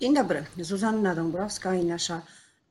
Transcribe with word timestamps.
Dzień 0.00 0.14
dobry, 0.14 0.44
Zuzanna 0.60 1.14
Dąbrowska 1.14 1.74
i 1.74 1.84
nasza 1.84 2.22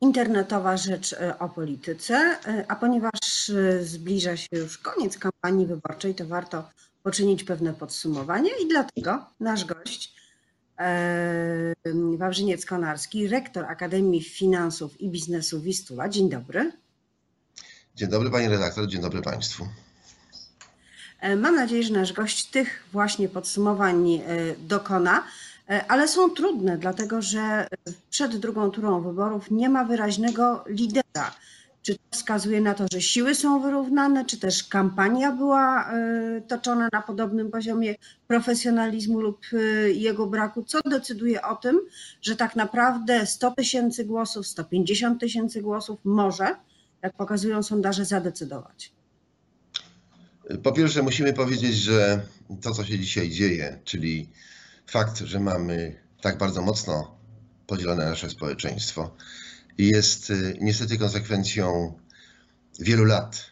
internetowa 0.02 0.78
rzecz 0.78 1.14
e, 1.14 1.40
o 1.40 1.50
polityce. 1.50 2.16
E, 2.16 2.66
a 2.68 2.76
ponieważ 2.76 3.50
e, 3.50 3.84
zbliża 3.84 4.38
się 4.38 4.48
już 4.52 4.78
koniec 4.78 5.18
kampanii 5.18 5.68
wyborczej, 5.68 6.16
to 6.16 6.26
warto 6.26 6.70
poczynić 7.04 7.44
pewne 7.44 7.74
podsumowanie 7.74 8.50
i 8.64 8.68
dlatego 8.68 9.26
nasz 9.40 9.66
gość 9.66 10.18
Wawrzyniec 12.18 12.66
Konarski, 12.66 13.28
rektor 13.28 13.66
Akademii 13.66 14.24
Finansów 14.24 15.02
i 15.02 15.10
Biznesu 15.10 15.62
Wistula. 15.62 16.10
Dzień 16.10 16.30
dobry. 16.30 16.72
Dzień 17.96 18.10
dobry 18.10 18.30
pani 18.30 18.48
redaktor, 18.48 18.88
dzień 18.88 19.02
dobry 19.02 19.22
państwu. 19.22 19.68
Mam 21.38 21.56
nadzieję, 21.56 21.84
że 21.84 21.94
nasz 21.94 22.14
gość 22.14 22.46
tych 22.46 22.84
właśnie 22.92 23.30
podsumowań 23.30 24.22
dokona. 24.60 25.24
E, 25.70 25.86
ale 25.88 26.08
są 26.08 26.30
trudne, 26.30 26.78
dlatego 26.78 27.22
że 27.22 27.68
przed 28.10 28.38
drugą 28.38 28.72
turą 28.72 29.02
wyborów 29.02 29.52
nie 29.52 29.70
ma 29.70 29.86
wyraźnego 29.86 30.64
lidera. 30.68 31.36
Czy 31.82 31.96
to 31.96 32.02
wskazuje 32.12 32.62
na 32.62 32.74
to, 32.74 32.86
że 32.92 33.02
siły 33.02 33.36
są 33.36 33.62
wyrównane, 33.62 34.26
czy 34.26 34.40
też 34.40 34.64
kampania 34.64 35.32
była 35.32 35.92
e, 35.92 36.42
toczona 36.48 36.90
na 36.94 37.02
podobnym 37.02 37.52
poziomie 37.52 37.96
profesjonalizmu 38.28 39.22
lub 39.22 39.40
e, 39.54 39.58
jego 39.92 40.28
braku? 40.28 40.64
Co 40.64 40.82
decyduje 40.82 41.42
o 41.42 41.56
tym, 41.56 41.80
że 42.22 42.36
tak 42.36 42.56
naprawdę 42.56 43.26
100 43.26 43.52
tysięcy 43.52 44.06
głosów, 44.06 44.48
150 44.48 45.20
tysięcy 45.20 45.62
głosów 45.62 46.00
może, 46.04 46.56
jak 47.02 47.14
pokazują 47.14 47.64
sondaże, 47.64 48.06
zadecydować? 48.06 48.92
Po 50.64 50.72
pierwsze, 50.72 51.04
musimy 51.04 51.34
powiedzieć, 51.34 51.76
że 51.76 52.22
to, 52.62 52.72
co 52.72 52.86
się 52.86 53.00
dzisiaj 53.00 53.30
dzieje, 53.30 53.80
czyli 53.84 54.30
fakt, 54.88 55.18
że 55.18 55.40
mamy 55.40 55.96
tak 56.22 56.38
bardzo 56.38 56.62
mocno 56.62 57.18
podzielone 57.68 58.06
nasze 58.06 58.30
społeczeństwo, 58.30 59.16
jest 59.78 60.30
y, 60.30 60.58
niestety 60.62 60.98
konsekwencją 60.98 61.94
wielu 62.80 63.06
lat 63.06 63.46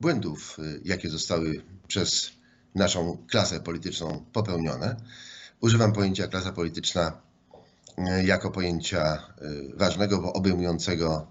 błędów, 0.00 0.58
y, 0.58 0.80
jakie 0.84 1.10
zostały 1.10 1.62
przez 1.88 2.30
naszą 2.74 3.18
klasę 3.30 3.60
polityczną 3.60 4.24
popełnione. 4.32 4.96
Używam 5.60 5.92
pojęcia 5.92 6.28
klasa 6.28 6.52
polityczna 6.52 7.20
y, 7.98 8.24
jako 8.24 8.50
pojęcia 8.50 9.32
ważnego, 9.74 10.18
bo 10.18 10.32
obejmującego 10.32 11.26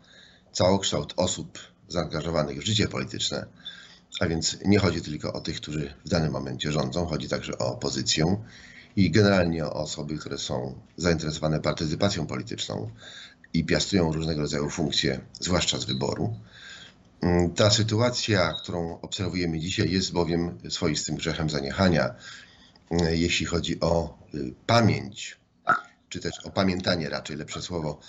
całokształt 0.51 1.13
osób 1.17 1.59
zaangażowanych 1.87 2.59
w 2.59 2.65
życie 2.65 2.87
polityczne. 2.87 3.45
A 4.19 4.27
więc 4.27 4.57
nie 4.65 4.79
chodzi 4.79 5.01
tylko 5.01 5.33
o 5.33 5.41
tych, 5.41 5.55
którzy 5.55 5.93
w 6.05 6.09
danym 6.09 6.31
momencie 6.31 6.71
rządzą, 6.71 7.05
chodzi 7.05 7.29
także 7.29 7.57
o 7.57 7.73
opozycję 7.73 8.37
i 8.95 9.11
generalnie 9.11 9.65
o 9.65 9.73
osoby, 9.73 10.17
które 10.17 10.37
są 10.37 10.81
zainteresowane 10.97 11.59
partycypacją 11.59 12.27
polityczną 12.27 12.91
i 13.53 13.65
piastują 13.65 14.11
różnego 14.11 14.41
rodzaju 14.41 14.69
funkcje, 14.69 15.21
zwłaszcza 15.39 15.77
z 15.77 15.85
wyboru. 15.85 16.35
Mm, 17.21 17.53
ta 17.53 17.69
sytuacja, 17.69 18.53
którą 18.53 18.99
obserwujemy 19.01 19.59
dzisiaj, 19.59 19.91
jest 19.91 20.11
bowiem 20.11 20.57
swoistym 20.69 21.15
grzechem 21.15 21.49
zaniechania, 21.49 22.15
mm, 22.91 23.15
jeśli 23.15 23.45
chodzi 23.45 23.79
o 23.79 24.17
y, 24.33 24.53
pamięć, 24.67 25.37
czy 26.09 26.19
też 26.19 26.39
o 26.43 26.51
pamiętanie 26.51 27.09
raczej, 27.09 27.37
lepsze 27.37 27.61
słowo, 27.61 27.99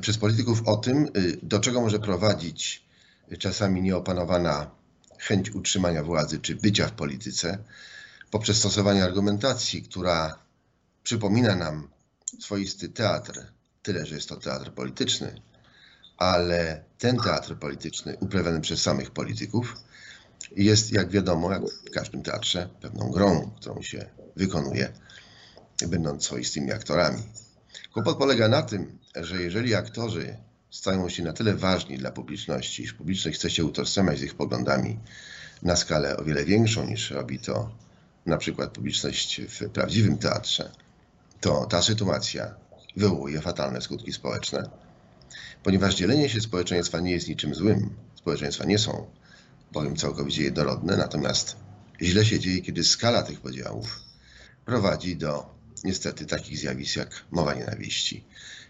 przez 0.00 0.18
polityków 0.18 0.68
o 0.68 0.76
tym, 0.76 1.04
y, 1.16 1.38
do 1.42 1.60
czego 1.60 1.80
może 1.80 1.98
prowadzić 1.98 2.84
czasami 3.38 3.82
nieopanowana 3.82 4.70
chęć 5.18 5.50
utrzymania 5.50 6.02
władzy 6.02 6.38
czy 6.38 6.54
bycia 6.54 6.88
w 6.88 6.92
polityce, 6.92 7.58
poprzez 8.32 8.56
stosowanie 8.56 9.04
argumentacji, 9.04 9.82
która 9.82 10.38
przypomina 11.02 11.56
nam 11.56 11.88
swoisty 12.40 12.88
teatr, 12.88 13.46
tyle 13.82 14.06
że 14.06 14.14
jest 14.14 14.28
to 14.28 14.36
teatr 14.36 14.72
polityczny, 14.72 15.42
ale 16.16 16.84
ten 16.98 17.16
teatr 17.16 17.58
polityczny 17.58 18.16
uprawiany 18.20 18.60
przez 18.60 18.82
samych 18.82 19.10
polityków 19.10 19.76
jest, 20.56 20.92
jak 20.92 21.10
wiadomo, 21.10 21.52
jak 21.52 21.62
w 21.62 21.90
każdym 21.90 22.22
teatrze, 22.22 22.68
pewną 22.80 23.10
grą, 23.10 23.50
którą 23.56 23.82
się 23.82 24.06
wykonuje, 24.36 24.92
będąc 25.88 26.24
swoistymi 26.24 26.72
aktorami. 26.72 27.22
Kłopot 27.92 28.18
polega 28.18 28.48
na 28.48 28.62
tym, 28.62 28.98
że 29.16 29.42
jeżeli 29.42 29.74
aktorzy 29.74 30.36
stają 30.70 31.08
się 31.08 31.22
na 31.22 31.32
tyle 31.32 31.54
ważni 31.54 31.98
dla 31.98 32.10
publiczności, 32.10 32.82
iż 32.82 32.92
publiczność 32.92 33.38
chce 33.38 33.50
się 33.50 33.64
utożsamiać 33.64 34.18
z 34.18 34.22
ich 34.22 34.34
poglądami 34.34 34.98
na 35.62 35.76
skalę 35.76 36.16
o 36.16 36.24
wiele 36.24 36.44
większą 36.44 36.86
niż 36.86 37.10
robi 37.10 37.38
to 37.38 37.82
na 38.26 38.36
przykład 38.36 38.70
publiczność 38.70 39.40
w 39.40 39.70
prawdziwym 39.70 40.18
teatrze, 40.18 40.72
to 41.40 41.66
ta 41.66 41.82
sytuacja 41.82 42.54
wywołuje 42.96 43.40
fatalne 43.40 43.80
skutki 43.80 44.12
społeczne, 44.12 44.70
ponieważ 45.62 45.94
dzielenie 45.94 46.28
się 46.28 46.40
społeczeństwa 46.40 47.00
nie 47.00 47.10
jest 47.10 47.28
niczym 47.28 47.54
złym. 47.54 47.90
Społeczeństwa 48.14 48.64
nie 48.64 48.78
są 48.78 49.06
bowiem 49.72 49.96
całkowicie 49.96 50.42
jednorodne, 50.42 50.96
natomiast 50.96 51.56
źle 52.02 52.24
się 52.24 52.40
dzieje, 52.40 52.60
kiedy 52.60 52.84
skala 52.84 53.22
tych 53.22 53.40
podziałów 53.40 54.00
prowadzi 54.64 55.16
do 55.16 55.54
niestety 55.84 56.26
takich 56.26 56.58
zjawisk 56.58 56.96
jak 56.96 57.24
mowa 57.30 57.54
nienawiści, 57.54 58.24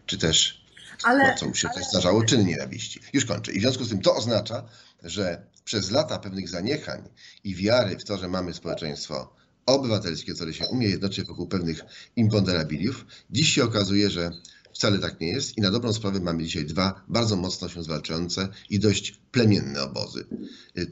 czy 0.07 0.19
też, 0.19 0.65
ale, 1.03 1.35
co 1.35 1.47
już 1.47 1.61
się 1.61 1.69
ale... 1.75 1.85
zdarzało, 1.85 2.25
czyny 2.25 2.45
nienawiści. 2.45 3.01
Już 3.13 3.25
kończę. 3.25 3.53
I 3.53 3.59
w 3.59 3.63
związku 3.63 3.85
z 3.85 3.89
tym 3.89 4.03
to 4.03 4.15
oznacza, 4.15 4.65
że 5.03 5.47
przez 5.65 5.91
lata 5.91 6.19
pewnych 6.19 6.49
zaniechań 6.49 7.09
i 7.45 7.55
wiary 7.55 7.99
w 7.99 8.05
to, 8.05 8.19
że 8.19 8.29
mamy 8.29 8.55
społeczeństwo 8.55 9.42
obywatelskie, 9.67 10.35
które 10.35 10.55
się 10.55 10.67
umie 10.67 10.89
jednoczyć 10.89 11.27
wokół 11.27 11.47
pewnych 11.47 11.85
imponderabiliów. 12.17 13.07
Dziś 13.31 13.49
się 13.49 13.65
okazuje, 13.65 14.11
że 14.11 14.31
wcale 14.73 14.99
tak 14.99 15.21
nie 15.21 15.29
jest 15.29 15.59
i 15.59 15.61
na 15.61 15.71
dobrą 15.71 15.93
sprawę 15.93 16.21
mamy 16.21 16.43
dzisiaj 16.45 16.65
dwa 16.65 17.05
bardzo 17.09 17.37
mocno 17.37 17.69
się 17.69 17.83
zwalczające 17.83 18.49
i 18.71 18.79
dość 18.79 19.21
plemienne 19.33 19.83
obozy. 19.83 20.25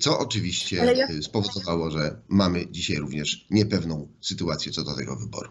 Co 0.00 0.18
oczywiście 0.18 0.76
ja... 0.76 1.22
spowodowało, 1.22 1.90
że 1.90 2.16
mamy 2.28 2.66
dzisiaj 2.70 2.96
również 2.96 3.46
niepewną 3.50 4.08
sytuację 4.20 4.72
co 4.72 4.84
do 4.84 4.96
tego 4.96 5.16
wyboru. 5.16 5.50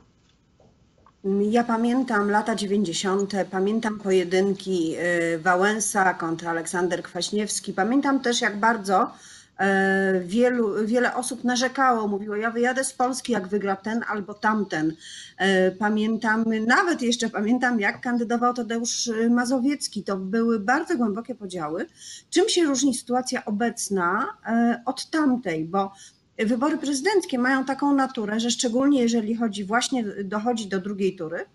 Ja 1.49 1.63
pamiętam 1.63 2.29
lata 2.31 2.55
90., 2.55 3.33
pamiętam 3.51 3.99
pojedynki 3.99 4.95
y, 5.35 5.39
Wałęsa 5.39 6.13
kontra 6.13 6.51
Aleksander 6.51 7.03
Kwaśniewski. 7.03 7.73
Pamiętam 7.73 8.19
też, 8.19 8.41
jak 8.41 8.59
bardzo 8.59 9.11
wielu, 10.21 10.85
wiele 10.85 11.15
osób 11.15 11.43
narzekało, 11.43 12.07
mówiło, 12.07 12.35
ja 12.35 12.51
wyjadę 12.51 12.83
z 12.83 12.93
Polski, 12.93 13.31
jak 13.31 13.47
wygra 13.47 13.75
ten 13.75 14.03
albo 14.07 14.33
tamten. 14.33 14.93
E, 15.37 15.71
pamiętam, 15.71 16.45
nawet 16.67 17.01
jeszcze 17.01 17.29
pamiętam, 17.29 17.79
jak 17.79 18.01
kandydował 18.01 18.53
Tadeusz 18.53 19.11
Mazowiecki. 19.29 20.03
To 20.03 20.17
były 20.17 20.59
bardzo 20.59 20.97
głębokie 20.97 21.35
podziały. 21.35 21.85
Czym 22.29 22.49
się 22.49 22.63
różni 22.63 22.93
sytuacja 22.95 23.45
obecna 23.45 24.37
e, 24.45 24.81
od 24.85 25.09
tamtej? 25.09 25.65
Bo 25.65 25.91
wybory 26.37 26.77
prezydenckie 26.77 27.39
mają 27.39 27.65
taką 27.65 27.93
naturę, 27.93 28.39
że 28.39 28.51
szczególnie 28.51 29.01
jeżeli 29.01 29.35
chodzi 29.35 29.65
właśnie, 29.65 30.03
dochodzi 30.23 30.67
do 30.67 30.79
drugiej 30.79 31.15
tury, 31.15 31.45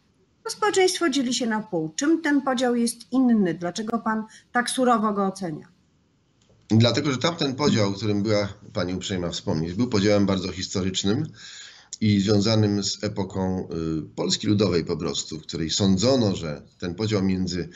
to 0.45 0.51
społeczeństwo 0.51 1.09
dzieli 1.09 1.35
się 1.35 1.47
na 1.47 1.61
pół. 1.61 1.93
Czym 1.97 2.23
ten 2.23 2.43
podział 2.43 2.77
jest 2.77 3.13
inny? 3.13 3.55
Dlaczego 3.55 3.99
pan 3.99 4.25
tak 4.53 4.71
surowo 4.71 5.13
go 5.13 5.27
ocenia? 5.27 5.74
Dlatego, 6.69 7.13
że 7.13 7.19
tamten 7.19 7.55
podział, 7.55 7.91
o 7.91 7.93
którym 7.93 8.23
była 8.23 8.49
Pani 8.73 8.95
uprzejma 8.95 9.31
wspomnieć, 9.31 9.75
był 9.75 9.89
podziałem 9.89 10.27
bardzo 10.27 10.53
historycznym 10.53 11.27
i 12.01 12.21
związanym 12.21 12.85
z 12.85 13.05
epoką 13.05 13.69
y, 13.99 14.03
Polski 14.17 14.47
Ludowej 14.47 14.85
po 14.85 14.97
prostu, 14.97 15.39
w 15.39 15.43
której 15.43 15.71
sądzono, 15.71 16.37
że 16.37 16.63
ten 16.79 16.95
podział 16.95 17.23
między 17.23 17.69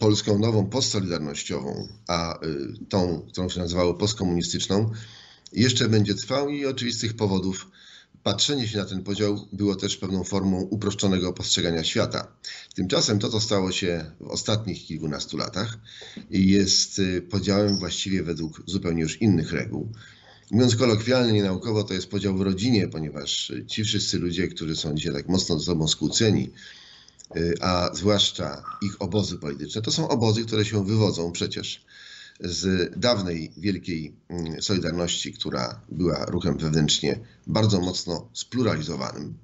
Polską 0.00 0.38
nową 0.38 0.66
postsolidarnościową, 0.66 1.88
a 2.08 2.44
y, 2.44 2.72
tą, 2.88 3.26
którą 3.28 3.48
się 3.48 3.60
nazywało 3.60 3.94
postkomunistyczną, 3.94 4.90
jeszcze 5.52 5.88
będzie 5.88 6.14
trwał 6.14 6.48
i 6.48 6.66
oczywistych 6.66 7.16
powodów 7.16 7.70
patrzenie 8.28 8.68
się 8.68 8.78
na 8.78 8.84
ten 8.84 9.02
podział 9.02 9.48
było 9.52 9.76
też 9.76 9.96
pewną 9.96 10.24
formą 10.24 10.60
uproszczonego 10.60 11.32
postrzegania 11.32 11.84
świata. 11.84 12.26
Tymczasem 12.74 13.18
to, 13.18 13.28
co 13.28 13.40
stało 13.40 13.72
się 13.72 14.10
w 14.20 14.26
ostatnich 14.26 14.86
kilkunastu 14.86 15.36
latach, 15.36 15.78
jest 16.30 16.98
y, 16.98 17.22
podziałem 17.22 17.78
właściwie 17.78 18.22
według 18.22 18.62
zupełnie 18.66 19.02
już 19.02 19.22
innych 19.22 19.52
reguł. 19.52 19.92
Mówiąc 20.50 20.76
kolokwialnie, 20.76 21.32
nienaukowo, 21.32 21.84
to 21.84 21.94
jest 21.94 22.10
podział 22.10 22.36
w 22.36 22.40
rodzinie, 22.40 22.88
ponieważ 22.88 23.52
ci 23.66 23.84
wszyscy 23.84 24.18
ludzie, 24.18 24.48
którzy 24.48 24.76
są 24.76 24.94
dzisiaj 24.94 25.12
tak 25.12 25.28
mocno 25.28 25.58
ze 25.58 25.64
sobą 25.64 25.88
skłóceni, 25.88 26.50
y, 27.36 27.54
a 27.60 27.90
zwłaszcza 27.94 28.62
ich 28.82 29.02
obozy 29.02 29.38
polityczne, 29.38 29.82
to 29.82 29.90
są 29.90 30.08
obozy, 30.08 30.44
które 30.44 30.64
się 30.64 30.84
wywodzą 30.84 31.32
przecież 31.32 31.84
z 32.40 32.92
dawnej 33.00 33.52
wielkiej 33.56 34.16
mm, 34.28 34.62
Solidarności, 34.62 35.32
która 35.32 35.80
była 35.88 36.24
ruchem 36.24 36.58
wewnętrznie 36.58 37.20
bardzo 37.46 37.80
mocno 37.80 38.30
spluralizowanym. 38.32 39.34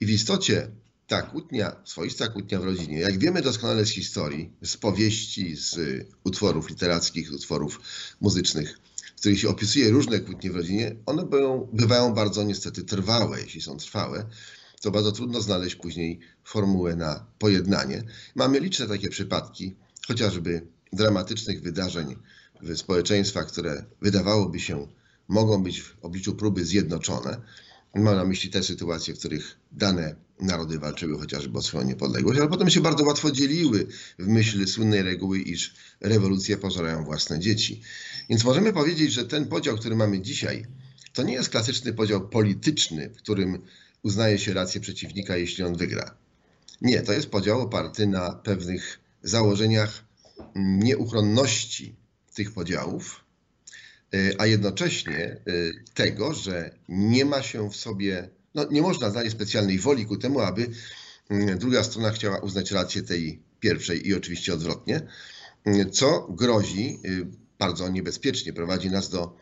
I 0.00 0.06
w 0.06 0.10
istocie 0.10 0.70
ta 1.06 1.22
kłótnia, 1.22 1.76
swoista 1.84 2.28
kłótnia 2.28 2.60
w 2.60 2.64
rodzinie, 2.64 2.98
jak 2.98 3.18
wiemy 3.18 3.42
doskonale 3.42 3.86
z 3.86 3.90
historii, 3.90 4.50
z 4.62 4.76
powieści, 4.76 5.56
z 5.56 5.76
utworów 6.24 6.70
literackich, 6.70 7.28
z 7.28 7.32
utworów 7.32 7.80
muzycznych, 8.20 8.78
w 9.16 9.20
których 9.20 9.40
się 9.40 9.48
opisuje 9.48 9.90
różne 9.90 10.20
kłótnie 10.20 10.50
w 10.50 10.56
rodzinie, 10.56 10.96
one 11.06 11.24
bywają, 11.24 11.68
bywają 11.72 12.14
bardzo 12.14 12.42
niestety 12.42 12.82
trwałe, 12.82 13.40
jeśli 13.40 13.60
są 13.60 13.76
trwałe. 13.76 14.26
to 14.80 14.90
bardzo 14.90 15.12
trudno 15.12 15.40
znaleźć 15.40 15.76
później 15.76 16.20
formułę 16.44 16.96
na 16.96 17.26
pojednanie. 17.38 18.02
Mamy 18.34 18.60
liczne 18.60 18.86
takie 18.86 19.08
przypadki, 19.08 19.76
chociażby 20.08 20.66
dramatycznych 20.92 21.62
wydarzeń 21.62 22.16
w 22.62 22.76
społeczeństwach, 22.76 23.46
które 23.46 23.84
wydawałoby 24.00 24.60
się 24.60 24.86
mogą 25.28 25.62
być 25.62 25.82
w 25.82 25.96
obliczu 26.02 26.34
próby 26.34 26.64
zjednoczone. 26.64 27.40
Mam 27.94 28.16
na 28.16 28.24
myśli 28.24 28.50
te 28.50 28.62
sytuacje, 28.62 29.14
w 29.14 29.18
których 29.18 29.58
dane 29.72 30.14
narody 30.40 30.78
walczyły 30.78 31.18
chociażby 31.18 31.58
o 31.58 31.62
swoją 31.62 31.84
niepodległość, 31.84 32.38
ale 32.38 32.48
potem 32.48 32.70
się 32.70 32.80
bardzo 32.80 33.04
łatwo 33.04 33.30
dzieliły 33.30 33.86
w 34.18 34.26
myśl 34.26 34.66
słynnej 34.66 35.02
reguły, 35.02 35.38
iż 35.38 35.74
rewolucje 36.00 36.56
pożerają 36.56 37.04
własne 37.04 37.40
dzieci. 37.40 37.82
Więc 38.30 38.44
możemy 38.44 38.72
powiedzieć, 38.72 39.12
że 39.12 39.24
ten 39.24 39.46
podział, 39.46 39.76
który 39.76 39.96
mamy 39.96 40.20
dzisiaj, 40.20 40.66
to 41.12 41.22
nie 41.22 41.32
jest 41.32 41.48
klasyczny 41.48 41.92
podział 41.92 42.28
polityczny, 42.28 43.10
w 43.10 43.16
którym 43.16 43.62
uznaje 44.02 44.38
się 44.38 44.54
rację 44.54 44.80
przeciwnika, 44.80 45.36
jeśli 45.36 45.64
on 45.64 45.76
wygra. 45.76 46.14
Nie, 46.80 47.02
to 47.02 47.12
jest 47.12 47.30
podział 47.30 47.60
oparty 47.60 48.06
na 48.06 48.32
pewnych 48.32 49.00
założeniach 49.22 50.04
nieuchronności 50.54 51.96
tych 52.34 52.52
podziałów, 52.52 53.24
a 54.38 54.46
jednocześnie 54.46 55.36
y, 55.48 55.84
tego, 55.94 56.34
że 56.34 56.70
nie 56.88 57.24
ma 57.24 57.42
się 57.42 57.70
w 57.70 57.76
sobie, 57.76 58.28
no 58.54 58.66
nie 58.70 58.82
można 58.82 59.10
znaleźć 59.10 59.36
specjalnej 59.36 59.78
woli 59.78 60.06
ku 60.06 60.16
temu, 60.16 60.40
aby 60.40 60.70
mm, 61.28 61.58
druga 61.58 61.84
strona 61.84 62.10
chciała 62.10 62.38
uznać 62.38 62.70
rację 62.70 63.02
tej 63.02 63.42
pierwszej 63.60 64.08
i 64.08 64.14
oczywiście 64.14 64.54
odwrotnie, 64.54 65.00
y, 65.66 65.86
co 65.90 66.26
grozi 66.30 66.98
y, 67.04 67.26
bardzo 67.58 67.88
niebezpiecznie, 67.88 68.52
prowadzi 68.52 68.90
nas 68.90 69.10
do 69.10 69.36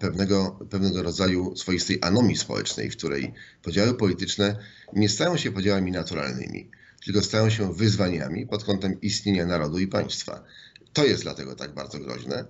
pewnego, 0.00 0.58
pewnego 0.70 1.02
rodzaju 1.02 1.56
swoistej 1.56 1.98
anomii 2.02 2.36
społecznej, 2.36 2.90
w 2.90 2.96
której 2.96 3.32
podziały 3.62 3.94
polityczne 3.94 4.56
nie 4.92 5.08
stają 5.08 5.36
się 5.36 5.52
podziałami 5.52 5.92
naturalnymi, 5.92 6.70
tylko 7.04 7.22
stają 7.22 7.50
się 7.50 7.74
wyzwaniami 7.74 8.46
pod 8.46 8.64
kątem 8.64 9.00
istnienia 9.00 9.46
narodu 9.46 9.78
i 9.78 9.86
państwa. 9.86 10.44
To 10.92 11.04
jest 11.04 11.22
dlatego 11.22 11.54
tak 11.54 11.74
bardzo 11.74 11.98
groźne 11.98 12.44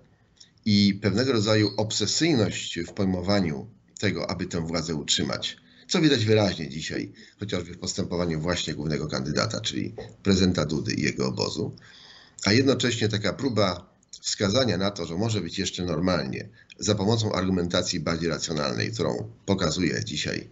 i 0.65 0.99
pewnego 1.03 1.33
rodzaju 1.33 1.71
obsesyjność 1.77 2.81
w 2.81 2.93
pojmowaniu 2.93 3.67
tego, 3.99 4.31
aby 4.31 4.47
tę 4.47 4.67
władzę 4.67 4.95
utrzymać, 4.95 5.57
co 5.89 6.01
widać 6.01 6.25
wyraźnie 6.25 6.69
dzisiaj, 6.69 7.13
chociażby 7.41 7.75
w 7.75 7.79
postępowaniu 7.79 8.41
właśnie 8.41 8.75
głównego 8.75 9.09
kandydata, 9.09 9.61
czyli 9.61 9.95
prezydenta 10.23 10.65
Dudy 10.65 10.95
i 10.95 11.03
jego 11.03 11.29
obozu, 11.29 11.77
a 12.45 12.53
jednocześnie 12.53 13.09
taka 13.09 13.33
próba 13.33 13.92
wskazania 14.23 14.79
na 14.79 14.91
to, 14.91 15.07
że 15.07 15.15
może 15.15 15.41
być 15.41 15.59
jeszcze 15.59 15.85
normalnie, 15.85 16.49
za 16.79 16.95
pomocą 16.95 17.33
argumentacji 17.33 18.01
bardziej 18.01 18.29
racjonalnej, 18.29 18.93
którą 18.93 19.31
pokazuje 19.47 20.05
dzisiaj 20.05 20.49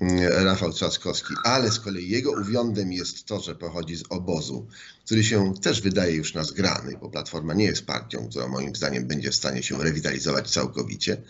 mm, 0.00 0.44
Rafał 0.44 0.72
Trzaskowski, 0.72 1.34
ale 1.44 1.70
z 1.70 1.80
kolei 1.80 2.08
jego 2.08 2.32
uwiądem 2.32 2.92
jest 2.92 3.24
to, 3.24 3.40
że 3.40 3.54
pochodzi 3.54 3.96
z 3.96 4.04
obozu, 4.08 4.66
który 5.04 5.24
się 5.24 5.54
też 5.54 5.80
wydaje 5.80 6.14
już 6.14 6.34
na 6.34 6.44
zgrany, 6.44 6.98
bo 7.00 7.10
Platforma 7.10 7.54
nie 7.54 7.64
jest 7.64 7.86
partią, 7.86 8.28
która 8.28 8.48
moim 8.48 8.76
zdaniem 8.76 9.06
będzie 9.06 9.30
w 9.30 9.34
stanie 9.34 9.62
się 9.62 9.84
rewitalizować 9.84 10.50
całkowicie. 10.50 11.22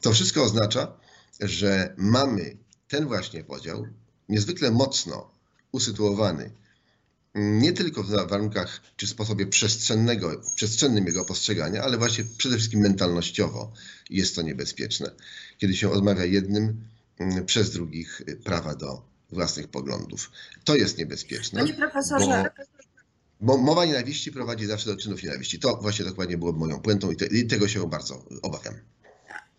To 0.00 0.12
wszystko 0.12 0.42
oznacza, 0.42 0.92
że 1.40 1.94
mamy 1.96 2.56
ten 2.88 3.06
właśnie 3.06 3.44
podział 3.44 3.86
niezwykle 4.28 4.70
mocno 4.70 5.30
usytuowany 5.72 6.50
nie 7.38 7.72
tylko 7.72 8.02
w 8.02 8.10
warunkach 8.10 8.80
czy 8.96 9.06
sposobie 9.06 9.46
przestrzennego, 9.46 10.40
przestrzennym 10.54 11.06
jego 11.06 11.24
postrzegania, 11.24 11.82
ale 11.82 11.98
właśnie 11.98 12.24
przede 12.38 12.56
wszystkim 12.56 12.80
mentalnościowo 12.80 13.72
jest 14.10 14.34
to 14.34 14.42
niebezpieczne, 14.42 15.10
kiedy 15.58 15.76
się 15.76 15.90
odmawia 15.90 16.24
jednym 16.24 16.84
mm, 17.18 17.46
przez 17.46 17.70
drugich 17.70 18.22
y, 18.28 18.36
prawa 18.36 18.74
do 18.74 19.02
własnych 19.32 19.68
poglądów. 19.68 20.30
To 20.64 20.76
jest 20.76 20.98
niebezpieczne. 20.98 21.60
Panie 21.60 21.74
profesorze. 21.74 22.50
Bo, 23.40 23.56
bo 23.56 23.58
mowa 23.58 23.84
nienawiści 23.84 24.32
prowadzi 24.32 24.66
zawsze 24.66 24.90
do 24.90 24.96
czynów 24.96 25.22
nienawiści. 25.22 25.58
To 25.58 25.76
właśnie 25.76 26.04
dokładnie 26.04 26.38
było 26.38 26.52
moją 26.52 26.80
puentą 26.80 27.10
i, 27.10 27.16
te, 27.16 27.26
i 27.26 27.46
tego 27.46 27.68
się 27.68 27.90
bardzo 27.90 28.24
obawiam. 28.42 28.74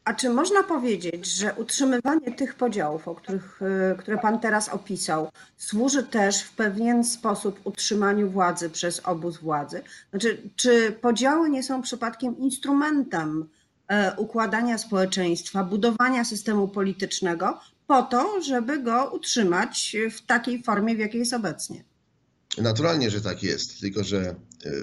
A 0.10 0.14
czy 0.14 0.30
można 0.30 0.64
powiedzieć, 0.64 1.26
że 1.26 1.54
utrzymywanie 1.54 2.32
tych 2.32 2.56
podziałów, 2.56 3.08
o 3.08 3.16
których, 3.16 3.62
e, 3.62 3.96
które 3.96 4.18
Pan 4.18 4.40
teraz 4.40 4.70
opisał, 4.70 5.32
służy 5.58 6.04
też 6.04 6.42
w 6.42 6.52
pewien 6.52 7.04
sposób 7.04 7.60
utrzymaniu 7.64 8.30
władzy 8.30 8.70
przez 8.70 9.02
obóz 9.04 9.38
władzy? 9.38 9.82
Znaczy, 10.10 10.42
czy 10.56 10.92
podziały 10.92 11.50
nie 11.50 11.64
są 11.64 11.82
przypadkiem 11.82 12.38
instrumentem 12.38 13.50
e, 13.88 14.16
układania 14.18 14.78
społeczeństwa, 14.78 15.64
budowania 15.64 16.26
systemu 16.26 16.68
politycznego 16.68 17.60
po 17.88 18.04
to, 18.04 18.42
żeby 18.42 18.80
go 18.84 19.12
utrzymać 19.12 19.96
w 20.12 20.26
takiej 20.26 20.64
formie, 20.64 20.96
w 20.96 21.00
jakiej 21.00 21.20
jest 21.20 21.34
obecnie? 21.34 21.84
Naturalnie, 22.58 23.10
że 23.10 23.22
tak 23.22 23.44
jest, 23.44 23.80
tylko 23.80 24.04
że 24.04 24.20
e, 24.20 24.36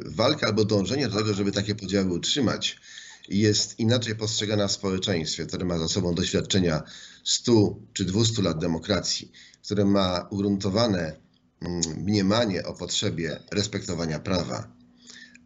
walka 0.05 0.46
albo 0.46 0.64
dążenie 0.64 1.08
do 1.08 1.19
tego, 1.19 1.34
żeby 1.34 1.52
takie 1.52 1.75
podziały 1.75 2.12
utrzymać, 2.12 2.81
jest 3.28 3.78
inaczej 3.78 4.17
postrzegana 4.17 4.69
w 4.69 4.73
społeczeństwie, 4.73 5.46
które 5.46 5.64
ma 5.64 5.78
za 5.78 5.88
sobą 5.88 6.14
doświadczenia 6.14 6.82
100 7.25 7.76
czy 7.93 8.05
200 8.05 8.43
lat 8.43 8.58
demokracji, 8.58 9.32
które 9.64 9.84
ma 9.84 10.28
ugruntowane 10.31 11.17
mm, 11.61 11.82
mniemanie 12.05 12.64
o 12.64 12.75
potrzebie 12.75 13.40
respektowania 13.50 14.19
prawa 14.19 14.69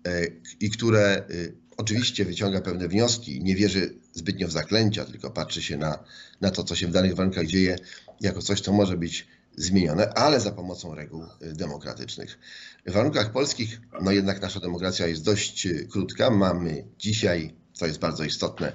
e, 0.06 0.26
i 0.60 0.70
które 0.70 1.24
y, 1.30 1.56
oczywiście 1.76 2.24
wyciąga 2.24 2.60
pewne 2.60 2.88
wnioski, 2.88 3.42
nie 3.42 3.56
wierzy 3.56 3.94
zbytnio 4.12 4.48
w 4.48 4.52
zaklęcia, 4.52 5.04
tylko 5.04 5.30
patrzy 5.30 5.62
się 5.62 5.76
na, 5.76 6.04
na 6.40 6.50
to, 6.50 6.64
co 6.64 6.76
się 6.76 6.86
w 6.86 6.92
danych 6.92 7.14
warunkach 7.14 7.46
dzieje, 7.46 7.76
jako 8.20 8.42
coś, 8.42 8.60
co 8.60 8.72
może 8.72 8.96
być 8.96 9.26
zmienione, 9.56 10.14
ale 10.14 10.40
za 10.40 10.52
pomocą 10.52 10.94
reguł 10.94 11.22
y, 11.22 11.52
demokratycznych. 11.52 12.38
W 12.86 12.92
warunkach 12.92 13.32
polskich, 13.32 13.80
no 14.02 14.12
jednak 14.12 14.42
nasza 14.42 14.60
demokracja 14.60 15.06
jest 15.06 15.24
dość 15.24 15.66
y, 15.66 15.88
krótka. 15.90 16.30
Mamy 16.30 16.84
dzisiaj 16.98 17.59
co 17.80 17.86
jest 17.86 17.98
bardzo 17.98 18.24
istotne, 18.24 18.72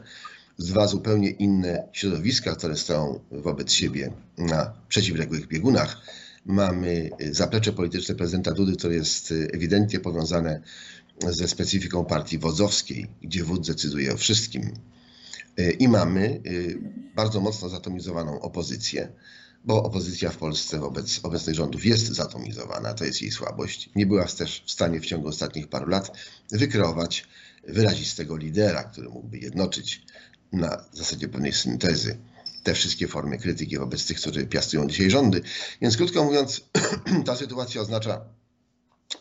dwa 0.59 0.87
zupełnie 0.87 1.29
inne 1.29 1.87
środowiska, 1.93 2.55
które 2.55 2.77
stoją 2.77 3.19
wobec 3.31 3.71
siebie 3.71 4.11
na 4.37 4.73
przeciwległych 4.87 5.47
biegunach. 5.47 6.01
Mamy 6.45 7.09
zaplecze 7.31 7.73
polityczne 7.73 8.15
prezydenta 8.15 8.51
Dudy, 8.51 8.75
które 8.75 8.95
jest 8.95 9.33
ewidentnie 9.53 9.99
powiązane 9.99 10.61
ze 11.29 11.47
specyfiką 11.47 12.05
partii 12.05 12.37
wodzowskiej, 12.37 13.07
gdzie 13.21 13.43
wódz 13.43 13.67
decyduje 13.67 14.13
o 14.13 14.17
wszystkim. 14.17 14.73
I 15.79 15.87
mamy 15.87 16.41
bardzo 17.15 17.41
mocno 17.41 17.69
zatomizowaną 17.69 18.39
opozycję, 18.39 19.11
bo 19.65 19.83
opozycja 19.83 20.29
w 20.29 20.37
Polsce 20.37 20.79
wobec 20.79 21.19
obecnych 21.23 21.55
rządów 21.55 21.85
jest 21.85 22.07
zatomizowana, 22.07 22.93
to 22.93 23.05
jest 23.05 23.21
jej 23.21 23.31
słabość. 23.31 23.89
Nie 23.95 24.05
była 24.05 24.25
też 24.25 24.63
w 24.65 24.71
stanie 24.71 24.99
w 24.99 25.05
ciągu 25.05 25.27
ostatnich 25.27 25.67
paru 25.67 25.89
lat 25.89 26.17
wykreować 26.51 27.27
wyrazistego 27.67 28.37
lidera, 28.37 28.83
który 28.83 29.09
mógłby 29.09 29.37
jednoczyć 29.37 30.01
na 30.51 30.85
zasadzie 30.91 31.27
pewnej 31.27 31.53
syntezy 31.53 32.17
te 32.63 32.73
wszystkie 32.73 33.07
formy 33.07 33.37
krytyki 33.37 33.77
wobec 33.77 34.05
tych, 34.05 34.17
którzy 34.17 34.47
piastują 34.47 34.87
dzisiaj 34.87 35.09
rządy. 35.09 35.41
Więc 35.81 35.97
krótko 35.97 36.23
mówiąc, 36.23 36.61
ta 37.25 37.35
sytuacja 37.35 37.81
oznacza, 37.81 38.25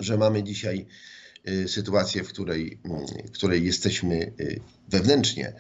że 0.01 0.19
mamy 0.19 0.43
dzisiaj 0.43 0.87
y, 1.49 1.69
sytuację, 1.69 2.25
w 2.25 2.29
której, 2.29 2.81
w 3.27 3.31
której 3.31 3.65
jesteśmy 3.65 4.33
y, 4.41 4.61
wewnętrznie 4.89 5.53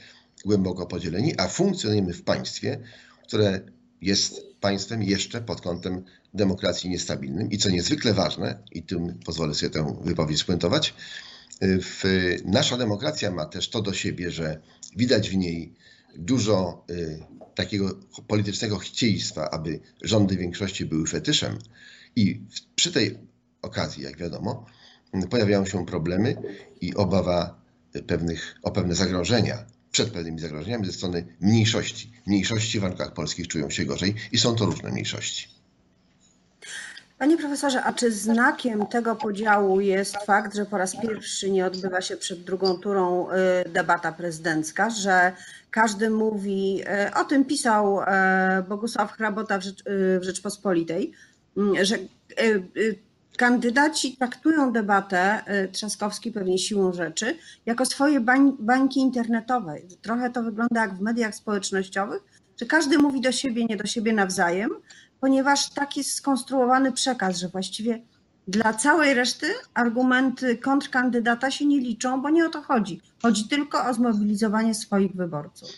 głęboko 0.45 0.87
podzieleni, 0.87 1.38
a 1.38 1.49
funkcjonujemy 1.49 2.12
w 2.12 2.23
państwie, 2.23 2.81
które 3.29 3.61
jest 4.00 4.41
państwem 4.61 5.03
jeszcze 5.03 5.41
pod 5.41 5.61
kątem 5.61 6.05
demokracji 6.35 6.91
niestabilnym 6.91 7.50
i 7.50 7.59
co 7.59 7.71
niezwykle 7.71 8.14
ważne, 8.14 8.62
i 8.73 8.83
tym 8.83 9.19
pozwolę 9.25 9.55
sobie 9.55 9.71
tę 9.71 10.00
wypowiedź 10.05 10.41
spuentować, 10.41 10.95
w, 11.80 12.02
nasza 12.44 12.76
demokracja 12.76 13.30
ma 13.30 13.47
też 13.47 13.71
to 13.71 13.83
do 13.83 13.92
siebie, 13.92 14.30
że 14.30 14.61
widać 14.97 15.30
w 15.30 15.37
niej 15.37 15.75
dużo 16.16 16.85
y, 16.90 17.23
takiego 17.54 17.99
politycznego 18.26 18.78
chcieństwa, 18.78 19.50
aby 19.50 19.80
rządy 20.02 20.37
większości 20.37 20.87
były 20.87 21.06
fetyszem. 21.06 21.59
I 22.16 22.40
przy 22.75 22.92
tej 22.92 23.18
okazji, 23.62 24.02
jak 24.04 24.16
wiadomo, 24.16 24.66
pojawiają 25.30 25.66
się 25.66 25.87
problemy 25.87 26.37
i 26.80 26.94
obawa 26.94 27.64
pewnych, 28.06 28.54
o 28.62 28.71
pewne 28.71 28.94
zagrożenia, 28.94 29.66
przed 29.90 30.11
pewnymi 30.11 30.40
zagrożeniami 30.40 30.87
ze 30.87 30.92
strony 30.92 31.26
mniejszości. 31.40 32.12
Mniejszości 32.26 32.78
w 32.78 32.83
warunkach 32.83 33.14
polskich 33.14 33.49
czują 33.49 33.71
się 33.71 33.85
gorzej 33.85 34.14
i 34.33 34.38
są 34.38 34.54
to 34.54 34.66
różne 34.66 34.90
mniejszości. 34.90 35.53
Panie 37.25 37.37
profesorze, 37.37 37.83
a 37.83 37.93
czy 37.93 38.12
znakiem 38.12 38.87
tego 38.87 39.16
podziału 39.16 39.81
jest 39.81 40.16
fakt, 40.16 40.57
że 40.57 40.66
po 40.66 40.78
raz 40.78 40.97
pierwszy 40.97 41.50
nie 41.50 41.66
odbywa 41.66 42.00
się 42.00 42.16
przed 42.16 42.40
drugą 42.45 42.78
turą 42.78 43.28
y, 43.31 43.69
debata 43.69 44.12
prezydencka, 44.12 44.90
że 44.90 45.33
każdy 45.71 46.11
mówi, 46.11 46.83
y, 47.09 47.14
o 47.14 47.25
tym 47.25 47.45
pisał 47.45 48.00
y, 48.00 48.04
Bogusław 48.69 49.12
Hrabota 49.12 49.59
w, 49.59 49.62
Rzecz, 49.62 49.85
w 50.21 50.23
Rzeczpospolitej, 50.23 51.12
mm, 51.57 51.85
że 51.85 51.97
kandydaci 53.37 54.16
traktują 54.16 54.73
debatę, 54.73 55.43
Trzaskowski 55.73 56.33
pewnie 56.33 56.59
siłą 56.59 56.93
rzeczy, 56.93 57.37
jako 57.66 57.87
swoje 57.87 58.21
bań, 58.21 58.52
bańki 58.59 59.00
internetowe. 59.00 59.76
Trochę 60.02 60.31
to 60.31 60.43
wygląda 60.43 60.81
jak 60.81 60.95
w 60.95 61.00
mediach 61.00 61.35
społecznościowych, 61.35 62.23
że 62.61 62.66
każdy 62.66 62.99
mówi 62.99 63.21
do 63.21 63.33
siebie, 63.33 63.64
nie 63.64 63.76
do 63.76 63.87
siebie 63.87 64.12
nawzajem, 64.12 64.71
ponieważ 65.25 65.71
tak 65.71 65.97
jest 65.97 66.12
skonstruowany 66.12 66.93
przekaz, 66.93 67.37
że 67.37 67.49
właściwie 67.49 68.02
dla 68.49 68.75
całej 68.75 69.14
reszty 69.14 69.47
argumenty 69.75 70.57
kontrkandydata 70.57 71.50
się 71.50 71.66
nie 71.66 71.81
liczą, 71.81 72.23
bo 72.23 72.31
nie 72.31 72.47
o 72.47 72.49
to 72.49 72.62
chodzi. 72.62 73.00
Chodzi 73.23 73.49
tylko 73.49 73.87
o 73.88 73.95
zmobilizowanie 73.95 74.75
swoich 74.75 75.12
wyborców. 75.12 75.69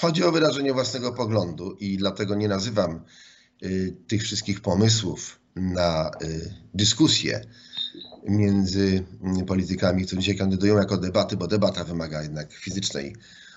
Chodzi 0.00 0.24
o 0.24 0.32
wyrażenie 0.32 0.72
własnego 0.72 1.12
poglądu 1.12 1.76
i 1.80 1.96
dlatego 1.96 2.34
nie 2.34 2.48
nazywam 2.48 3.00
y, 3.62 3.96
tych 4.06 4.22
wszystkich 4.22 4.60
pomysłów 4.60 5.40
na 5.56 6.10
y, 6.22 6.54
dyskusję 6.74 7.40
między 8.28 9.04
mm, 9.22 9.46
politykami, 9.46 10.06
którzy 10.06 10.20
dzisiaj 10.20 10.36
kandydują 10.36 10.76
jako 10.76 10.96
debaty, 10.96 11.36
bo 11.36 11.46
debata 11.46 11.84
wymaga 11.84 12.22
jednak 12.22 12.52
fizycznej 12.52 13.16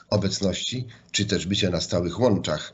obecności, 0.09 0.87
czy 1.11 1.25
też 1.25 1.45
bycia 1.45 1.69
na 1.69 1.81
stałych 1.81 2.19
łączach, 2.19 2.73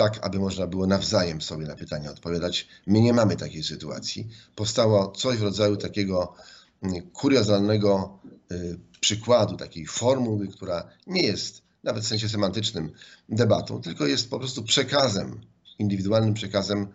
tak 0.00 0.18
aby 0.22 0.38
można 0.38 0.66
było 0.66 0.86
nawzajem 0.86 1.40
sobie 1.40 1.66
na 1.66 1.76
pytania 1.76 2.10
odpowiadać. 2.10 2.68
My 2.86 3.00
nie 3.00 3.12
mamy 3.12 3.36
takiej 3.36 3.62
sytuacji. 3.62 4.28
Powstało 4.56 5.12
coś 5.12 5.38
w 5.38 5.42
rodzaju 5.42 5.76
takiego 5.76 6.34
mm, 6.82 7.10
kuriozalnego 7.10 8.18
y, 8.52 8.78
przykładu, 9.00 9.56
takiej 9.56 9.86
formuły, 9.86 10.48
która 10.48 10.88
nie 11.06 11.22
jest 11.22 11.62
nawet 11.84 12.04
w 12.04 12.06
sensie 12.06 12.28
semantycznym 12.28 12.90
debatą, 13.28 13.80
tylko 13.80 14.06
jest 14.06 14.30
po 14.30 14.38
prostu 14.38 14.62
przekazem, 14.62 15.40
indywidualnym 15.78 16.34
przekazem 16.34 16.86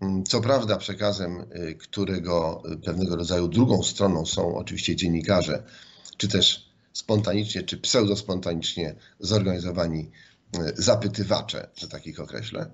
Mm, 0.00 0.24
co 0.24 0.40
prawda 0.40 0.76
przekazem, 0.76 1.40
y, 1.40 1.74
którego 1.74 2.62
pewnego 2.84 3.16
rodzaju 3.16 3.48
drugą 3.48 3.82
stroną 3.82 4.26
są 4.26 4.56
oczywiście 4.56 4.96
dziennikarze, 4.96 5.62
czy 6.16 6.28
też 6.28 6.70
spontanicznie, 6.92 7.62
czy 7.62 7.78
pseudospontanicznie 7.78 8.94
zorganizowani 9.20 10.00
y, 10.00 10.29
zapytywacze, 10.74 11.68
że 11.76 11.88
takich 11.88 12.20
określę. 12.20 12.70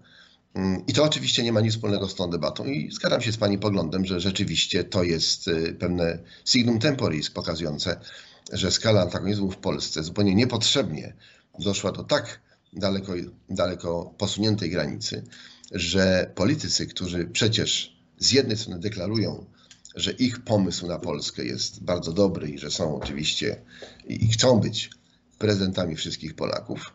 Mm, 0.55 0.87
I 0.87 0.93
to 0.93 1.05
oczywiście 1.05 1.43
nie 1.43 1.53
ma 1.53 1.61
nic 1.61 1.73
wspólnego 1.73 2.09
z 2.09 2.15
tą 2.15 2.31
debatą 2.31 2.65
i 2.65 2.91
zgadzam 2.93 3.21
się 3.21 3.33
z 3.33 3.37
Pani 3.37 3.59
poglądem, 3.59 4.05
że 4.05 4.21
rzeczywiście 4.21 4.85
to 4.85 5.03
jest 5.03 5.49
y, 5.49 5.77
pewne 5.79 6.19
signum 6.45 6.79
temporis 6.79 7.31
pokazujące, 7.31 8.01
że 8.53 8.71
skala 8.71 9.03
antagonizmu 9.03 9.51
w 9.51 9.57
Polsce 9.57 10.03
zupełnie 10.03 10.35
niepotrzebnie 10.35 11.15
doszła 11.59 11.93
do 11.93 12.05
tak 12.05 12.41
daleko, 12.73 13.13
daleko 13.49 14.15
posuniętej 14.19 14.71
granicy, 14.71 15.25
że 15.73 16.33
politycy, 16.35 16.87
którzy 16.87 17.25
przecież 17.25 17.97
z 18.19 18.33
jednej 18.33 18.57
strony 18.57 18.81
deklarują, 18.81 19.47
że 19.95 20.13
ich 20.13 20.45
pomysł 20.45 20.87
na 20.87 20.99
Polskę 20.99 21.45
jest 21.45 21.85
bardzo 21.85 22.13
dobry 22.13 22.49
i 22.49 22.59
że 22.59 22.71
są 22.71 22.97
oczywiście 22.97 23.57
i 24.09 24.29
chcą 24.29 24.61
być 24.61 24.91
prezydentami 25.39 25.97
wszystkich 25.97 26.35
Polaków, 26.35 26.93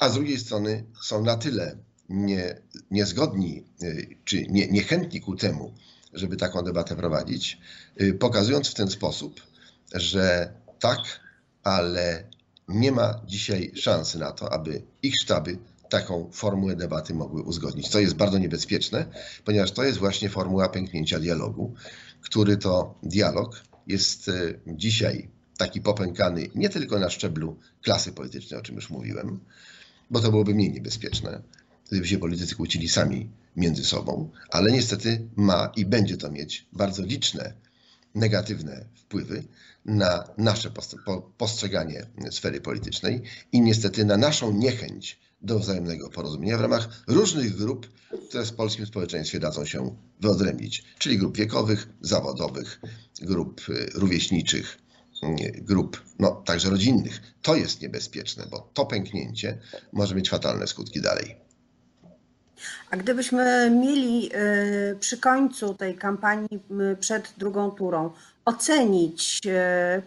a 0.00 0.08
z 0.08 0.14
drugiej 0.14 0.38
strony 0.38 0.84
są 1.02 1.24
na 1.24 1.36
tyle 1.36 1.76
nie, 2.08 2.60
niezgodni 2.90 3.64
y, 3.82 4.16
czy 4.24 4.46
nie, 4.46 4.68
niechętni 4.68 5.20
ku 5.20 5.36
temu, 5.36 5.74
żeby 6.14 6.36
taką 6.36 6.62
debatę 6.62 6.96
prowadzić, 6.96 7.58
y, 8.00 8.14
pokazując 8.14 8.68
w 8.68 8.74
ten 8.74 8.90
sposób, 8.90 9.40
że 9.94 10.52
tak, 10.78 10.98
ale 11.62 12.24
nie 12.68 12.92
ma 12.92 13.20
dzisiaj 13.26 13.72
szansy 13.74 14.18
na 14.18 14.32
to, 14.32 14.52
aby 14.52 14.82
ich 15.02 15.14
sztaby 15.22 15.58
taką 15.88 16.30
formułę 16.32 16.76
debaty 16.76 17.14
mogły 17.14 17.42
uzgodnić. 17.42 17.88
Co 17.88 18.00
jest 18.00 18.14
bardzo 18.14 18.38
niebezpieczne, 18.38 19.06
ponieważ 19.44 19.72
to 19.72 19.84
jest 19.84 19.98
właśnie 19.98 20.30
formuła 20.30 20.68
pęknięcia 20.68 21.20
dialogu, 21.20 21.74
który 22.20 22.56
to 22.56 22.94
dialog 23.02 23.62
jest 23.86 24.28
e, 24.28 24.32
dzisiaj 24.66 25.28
taki 25.58 25.80
popękany 25.80 26.48
nie 26.54 26.68
tylko 26.68 26.98
na 26.98 27.10
szczeblu 27.10 27.58
klasy 27.82 28.12
politycznej, 28.12 28.60
o 28.60 28.62
czym 28.62 28.76
już 28.76 28.90
mówiłem, 28.90 29.40
bo 30.10 30.20
to 30.20 30.30
byłoby 30.30 30.54
mniej 30.54 30.72
niebezpieczne, 30.72 31.42
gdyby 31.90 32.08
się 32.08 32.18
politycy 32.18 32.54
kłócili 32.54 32.88
sami 32.88 33.30
między 33.56 33.84
sobą, 33.84 34.30
ale 34.50 34.72
niestety 34.72 35.28
ma 35.36 35.72
i 35.76 35.84
będzie 35.84 36.16
to 36.16 36.30
mieć 36.30 36.66
bardzo 36.72 37.02
liczne 37.02 37.54
negatywne 38.14 38.84
wpływy 38.94 39.44
na 39.84 40.24
nasze 40.38 40.70
postrzeganie 41.38 42.06
sfery 42.30 42.60
politycznej 42.60 43.22
i 43.52 43.60
niestety 43.60 44.04
na 44.04 44.16
naszą 44.16 44.52
niechęć 44.52 45.18
do 45.42 45.58
wzajemnego 45.58 46.10
porozumienia 46.10 46.58
w 46.58 46.60
ramach 46.60 47.02
różnych 47.06 47.56
grup, 47.56 47.88
które 48.28 48.44
w 48.44 48.52
polskim 48.52 48.86
społeczeństwie 48.86 49.40
dadzą 49.40 49.64
się 49.64 49.96
wyodrębnić, 50.20 50.84
czyli 50.98 51.18
grup 51.18 51.36
wiekowych, 51.36 51.88
zawodowych, 52.00 52.80
grup 53.22 53.60
y, 53.68 53.90
rówieśniczych, 53.94 54.78
grup 55.54 56.02
no, 56.18 56.42
także 56.46 56.70
rodzinnych. 56.70 57.20
To 57.42 57.54
jest 57.54 57.82
niebezpieczne, 57.82 58.44
bo 58.50 58.70
to 58.74 58.86
pęknięcie 58.86 59.58
może 59.92 60.14
mieć 60.14 60.30
fatalne 60.30 60.66
skutki 60.66 61.00
dalej. 61.00 61.36
A 62.90 62.96
gdybyśmy 62.96 63.70
mieli 63.70 64.30
y, 64.92 64.96
przy 65.00 65.18
końcu 65.18 65.74
tej 65.74 65.96
kampanii 65.96 66.60
przed 67.00 67.32
drugą 67.38 67.70
turą 67.70 68.10
ocenić 68.44 69.40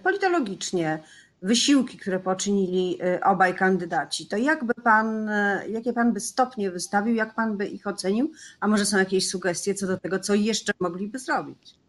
politologicznie, 0.03 0.99
wysiłki, 1.43 1.97
które 1.97 2.19
poczynili 2.19 2.99
y, 3.03 3.23
obaj 3.23 3.55
kandydaci, 3.55 4.27
to 4.27 4.37
jakby 4.37 4.73
pan, 4.73 5.29
y, 5.29 5.69
jakie 5.69 5.93
pan 5.93 6.13
by 6.13 6.19
stopnie 6.19 6.71
wystawił, 6.71 7.15
jak 7.15 7.35
pan 7.35 7.57
by 7.57 7.67
ich 7.67 7.87
ocenił, 7.87 8.31
a 8.59 8.67
może 8.67 8.85
są 8.85 8.97
jakieś 8.97 9.29
sugestie 9.29 9.75
co 9.75 9.87
do 9.87 9.97
tego, 9.97 10.19
co 10.19 10.33
jeszcze 10.33 10.73
mogliby 10.79 11.19
zrobić? 11.19 11.82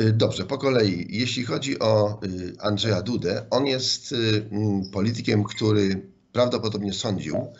Y, 0.00 0.12
dobrze, 0.12 0.44
po 0.44 0.58
kolei. 0.58 1.06
Jeśli 1.10 1.44
chodzi 1.44 1.78
o 1.78 2.20
Andrzeja 2.58 3.02
Dudę, 3.02 3.46
on 3.50 3.66
jest 3.66 4.14
mm, 4.50 4.90
politykiem, 4.90 5.44
który 5.44 6.06
prawdopodobnie 6.32 6.92
sądził, 6.92 7.52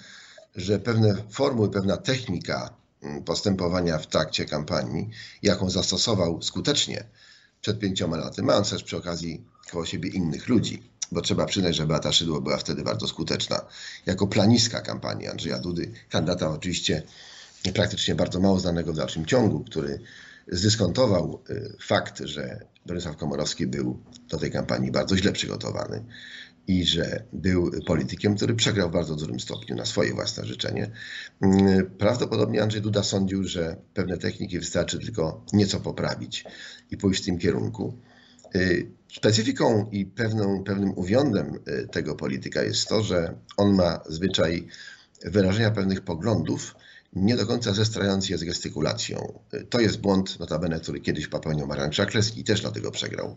że 0.57 0.79
pewne 0.79 1.17
formuły, 1.31 1.71
pewna 1.71 1.97
technika 1.97 2.75
mm, 3.03 3.25
postępowania 3.25 3.99
w 3.99 4.07
trakcie 4.07 4.45
kampanii, 4.45 5.11
jaką 5.43 5.71
zastosował 5.71 6.43
skutecznie 6.43 7.05
przed 7.61 7.79
pięcioma 7.79 8.17
laty, 8.17 8.43
mając 8.43 8.71
też 8.71 8.83
przy 8.83 8.97
okazji 8.97 9.45
koło 9.71 9.87
siebie 9.87 10.11
innych 10.11 10.49
ludzi. 10.49 10.83
Bo 11.13 11.21
trzeba 11.21 11.47
przyznać, 11.47 11.77
że 11.77 11.87
Beata 11.87 12.13
Szydło 12.13 12.41
była 12.41 12.57
wtedy 12.57 12.83
bardzo 12.83 13.09
skuteczna. 13.09 13.61
Jako 14.07 14.27
planiska 14.27 14.81
kampanii 14.81 15.29
Andrzeja 15.29 15.59
Dudy, 15.59 15.93
kandydata 16.11 16.51
oczywiście 16.51 17.03
praktycznie 17.75 18.15
bardzo 18.15 18.41
mało 18.41 18.61
znanego 18.61 18.93
w 18.93 18.97
dalszym 18.97 19.27
ciągu, 19.27 19.65
który 19.65 20.01
zdyskontował 20.49 21.43
y, 21.51 21.77
fakt, 21.81 22.21
że 22.25 22.61
Bronisław 22.87 23.17
Komorowski 23.17 23.67
był 23.67 23.99
do 24.29 24.39
tej 24.39 24.51
kampanii 24.51 24.91
bardzo 24.91 25.17
źle 25.17 25.33
przygotowany 25.33 26.05
i 26.67 26.85
że 26.85 27.25
był 27.33 27.71
politykiem, 27.87 28.37
który 28.37 28.55
przegrał 28.55 28.89
w 28.89 28.93
bardzo 28.93 29.17
dużym 29.17 29.41
stopniu 29.41 29.77
na 29.77 29.85
swoje 29.85 30.15
własne 30.15 30.45
życzenie. 30.45 30.91
Y, 31.45 31.91
prawdopodobnie 31.99 32.63
Andrzej 32.63 32.83
Duda 32.83 33.03
sądził, 33.03 33.45
że 33.45 33.77
pewne 33.95 34.19
techniki 34.19 34.59
wystarczy 34.59 34.99
tylko 34.99 35.45
nieco 35.53 35.81
poprawić 35.81 36.45
i 36.91 36.97
pójść 36.97 37.23
w 37.23 37.27
tym 37.27 37.39
kierunku. 37.39 37.99
Y, 38.55 38.91
specyfiką 39.17 39.89
i 39.93 40.07
pewną, 40.07 40.65
pewnym 40.65 40.99
uwiądem 40.99 41.59
y, 41.69 41.89
tego 41.89 42.15
polityka 42.15 42.63
jest 42.63 42.89
to, 42.89 43.03
że 43.03 43.35
on 43.57 43.75
ma 43.75 44.01
zwyczaj 44.09 44.69
wyrażenia 45.25 45.71
pewnych 45.71 46.01
poglądów, 46.01 46.75
nie 47.17 47.37
do 47.37 47.47
końca 47.47 47.75
zestrając 47.75 48.29
je 48.29 48.39
z 48.39 48.45
gestykulacją. 48.45 49.41
Y, 49.55 49.67
to 49.71 49.81
jest 49.81 50.01
błąd, 50.01 50.39
notabene, 50.39 50.81
który 50.81 51.01
kiedyś 51.01 51.27
popełnił 51.27 51.67
Marian 51.67 51.91
Krzaklewski 51.91 52.41
i 52.41 52.45
też 52.45 52.61
dlatego 52.61 52.91
przegrał 52.91 53.37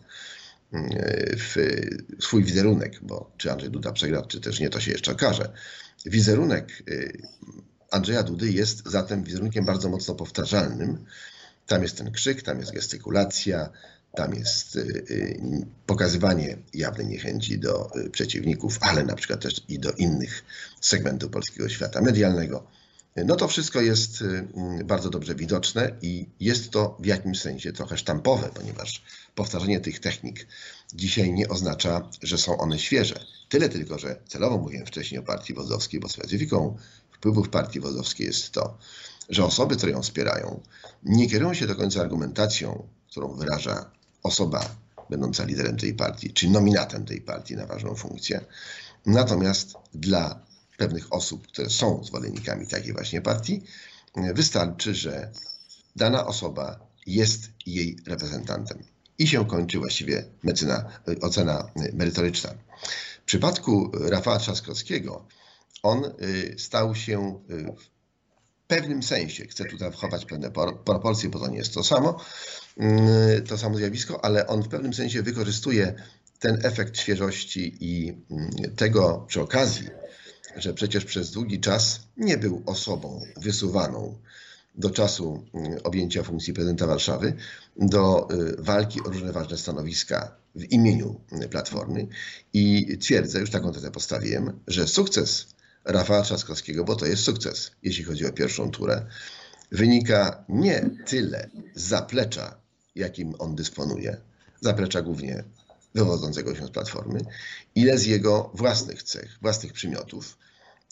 w 1.37 1.55
swój 2.19 2.43
wizerunek, 2.43 2.99
bo 3.01 3.31
czy 3.37 3.51
Andrzej 3.51 3.69
Duda 3.69 3.91
przegra, 3.91 4.21
czy 4.21 4.41
też 4.41 4.59
nie, 4.59 4.69
to 4.69 4.79
się 4.79 4.91
jeszcze 4.91 5.11
okaże. 5.11 5.53
Wizerunek 6.05 6.83
Andrzeja 7.91 8.23
Dudy 8.23 8.51
jest 8.51 8.89
zatem 8.89 9.23
wizerunkiem 9.23 9.65
bardzo 9.65 9.89
mocno 9.89 10.15
powtarzalnym. 10.15 11.05
Tam 11.67 11.83
jest 11.83 11.97
ten 11.97 12.11
krzyk, 12.11 12.41
tam 12.41 12.59
jest 12.59 12.73
gestykulacja, 12.73 13.69
tam 14.15 14.33
jest 14.33 14.75
y, 14.75 14.79
y, 14.79 15.39
pokazywanie 15.85 16.57
jawnej 16.73 17.07
niechęci 17.07 17.59
do 17.59 17.89
y, 17.95 18.09
przeciwników, 18.09 18.77
ale 18.81 19.03
na 19.03 19.15
przykład 19.15 19.41
też 19.41 19.61
i 19.67 19.79
do 19.79 19.91
innych 19.91 20.43
segmentów 20.81 21.31
polskiego 21.31 21.69
świata 21.69 22.01
medialnego. 22.01 22.67
No 23.25 23.35
to 23.35 23.47
wszystko 23.47 23.81
jest 23.81 24.23
bardzo 24.85 25.09
dobrze 25.09 25.35
widoczne 25.35 25.91
i 26.01 26.29
jest 26.39 26.69
to 26.69 26.97
w 26.99 27.05
jakimś 27.05 27.41
sensie 27.41 27.73
trochę 27.73 27.97
sztampowe, 27.97 28.49
ponieważ 28.53 29.03
powtarzanie 29.35 29.79
tych 29.79 29.99
technik 29.99 30.47
dzisiaj 30.93 31.33
nie 31.33 31.49
oznacza, 31.49 32.09
że 32.23 32.37
są 32.37 32.57
one 32.57 32.79
świeże. 32.79 33.19
Tyle 33.49 33.69
tylko, 33.69 33.99
że 33.99 34.21
celowo 34.27 34.57
mówiłem 34.57 34.85
wcześniej 34.85 35.19
o 35.19 35.23
partii 35.23 35.53
wozowskiej, 35.53 35.99
bo 35.99 36.09
specyfiką 36.09 36.77
wpływów 37.11 37.49
partii 37.49 37.79
wozowskiej 37.79 38.27
jest 38.27 38.51
to, 38.51 38.77
że 39.29 39.45
osoby, 39.45 39.75
które 39.75 39.91
ją 39.91 40.01
wspierają, 40.01 40.61
nie 41.03 41.29
kierują 41.29 41.53
się 41.53 41.67
do 41.67 41.75
końca 41.75 42.01
argumentacją, 42.01 42.87
którą 43.11 43.35
wyraża 43.35 43.91
osoba 44.23 44.75
będąca 45.09 45.43
liderem 45.43 45.77
tej 45.77 45.93
partii, 45.93 46.33
czy 46.33 46.49
nominatem 46.49 47.05
tej 47.05 47.21
partii 47.21 47.55
na 47.55 47.65
ważną 47.65 47.95
funkcję. 47.95 48.45
Natomiast 49.05 49.73
dla 49.93 50.46
pewnych 50.77 51.13
osób, 51.13 51.47
które 51.47 51.69
są 51.69 52.03
zwolennikami 52.03 52.67
takiej 52.67 52.93
właśnie 52.93 53.21
partii, 53.21 53.63
wystarczy, 54.33 54.95
że 54.95 55.31
dana 55.95 56.27
osoba 56.27 56.79
jest 57.07 57.49
jej 57.65 57.97
reprezentantem. 58.07 58.83
I 59.19 59.27
się 59.27 59.47
kończy 59.47 59.79
właściwie 59.79 60.25
mecyna, 60.43 60.99
ocena 61.21 61.71
merytoryczna. 61.93 62.53
W 63.21 63.25
przypadku 63.25 63.91
Rafała 63.93 64.39
Trzaskowskiego 64.39 65.25
on 65.83 66.03
stał 66.57 66.95
się 66.95 67.41
y, 67.49 67.65
pewnym 68.67 69.03
sensie, 69.03 69.45
chcę 69.45 69.65
tutaj 69.65 69.91
wchować 69.91 70.25
pewne 70.25 70.51
proporcje, 70.85 71.29
bo 71.29 71.39
to 71.39 71.47
nie 71.47 71.57
jest 71.57 71.73
to 71.73 71.83
samo, 71.83 72.19
mm, 72.77 73.43
to 73.43 73.57
samo 73.57 73.77
zjawisko, 73.77 74.25
ale 74.25 74.47
on 74.47 74.63
w 74.63 74.67
pewnym 74.67 74.93
sensie 74.93 75.21
wykorzystuje 75.21 75.93
ten 76.39 76.65
efekt 76.65 76.97
świeżości 76.97 77.77
i 77.79 78.13
mm, 78.31 78.75
tego 78.75 79.25
przy 79.27 79.41
okazji, 79.41 79.87
że 80.55 80.73
przecież 80.73 81.05
przez 81.05 81.31
długi 81.31 81.59
czas 81.59 81.99
nie 82.17 82.37
był 82.37 82.63
osobą 82.65 83.21
wysuwaną 83.37 84.17
do 84.75 84.89
czasu 84.89 85.43
mm, 85.53 85.79
objęcia 85.83 86.23
funkcji 86.23 86.53
prezydenta 86.53 86.87
Warszawy, 86.87 87.33
do 87.77 88.27
y, 88.31 88.55
walki 88.59 89.01
o 89.01 89.09
różne 89.09 89.31
ważne 89.31 89.57
stanowiska 89.57 90.35
w 90.55 90.63
imieniu 90.63 91.21
Platformy. 91.49 92.07
I 92.53 92.97
twierdzę, 92.97 93.39
już 93.39 93.51
taką 93.51 93.73
tezę 93.73 93.91
postawiłem, 93.91 94.59
że 94.67 94.87
sukces 94.87 95.47
Rafała 95.85 96.21
Trzaskowskiego, 96.21 96.83
bo 96.83 96.95
to 96.95 97.05
jest 97.05 97.23
sukces, 97.23 97.71
jeśli 97.83 98.03
chodzi 98.03 98.25
o 98.25 98.33
pierwszą 98.33 98.71
turę, 98.71 99.05
wynika 99.71 100.45
nie 100.49 100.89
tyle 101.05 101.49
z 101.75 101.81
zaplecza, 101.81 102.57
jakim 102.95 103.33
on 103.39 103.55
dysponuje, 103.55 104.17
zaplecza 104.61 105.01
głównie 105.01 105.43
wywodzącego 106.03 106.55
się 106.55 106.67
z 106.67 106.71
Platformy, 106.71 107.19
ile 107.75 107.97
z 107.97 108.05
jego 108.05 108.51
własnych 108.53 109.03
cech, 109.03 109.37
własnych 109.41 109.73
przymiotów, 109.73 110.37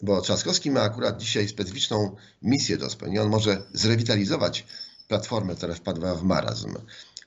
bo 0.04 0.22
Trzaskowski 0.22 0.72
ma 0.72 0.82
akurat 0.82 1.18
dzisiaj 1.18 1.48
specyficzną 1.48 2.16
misję 2.42 2.78
do 2.78 2.90
spełnienia. 2.90 3.24
On 3.24 3.30
może 3.30 3.64
zrewitalizować 3.74 4.66
platformę, 5.08 5.56
która 5.56 5.76
wpadła 5.76 6.16
w 6.16 6.24
marazm, 6.24 6.76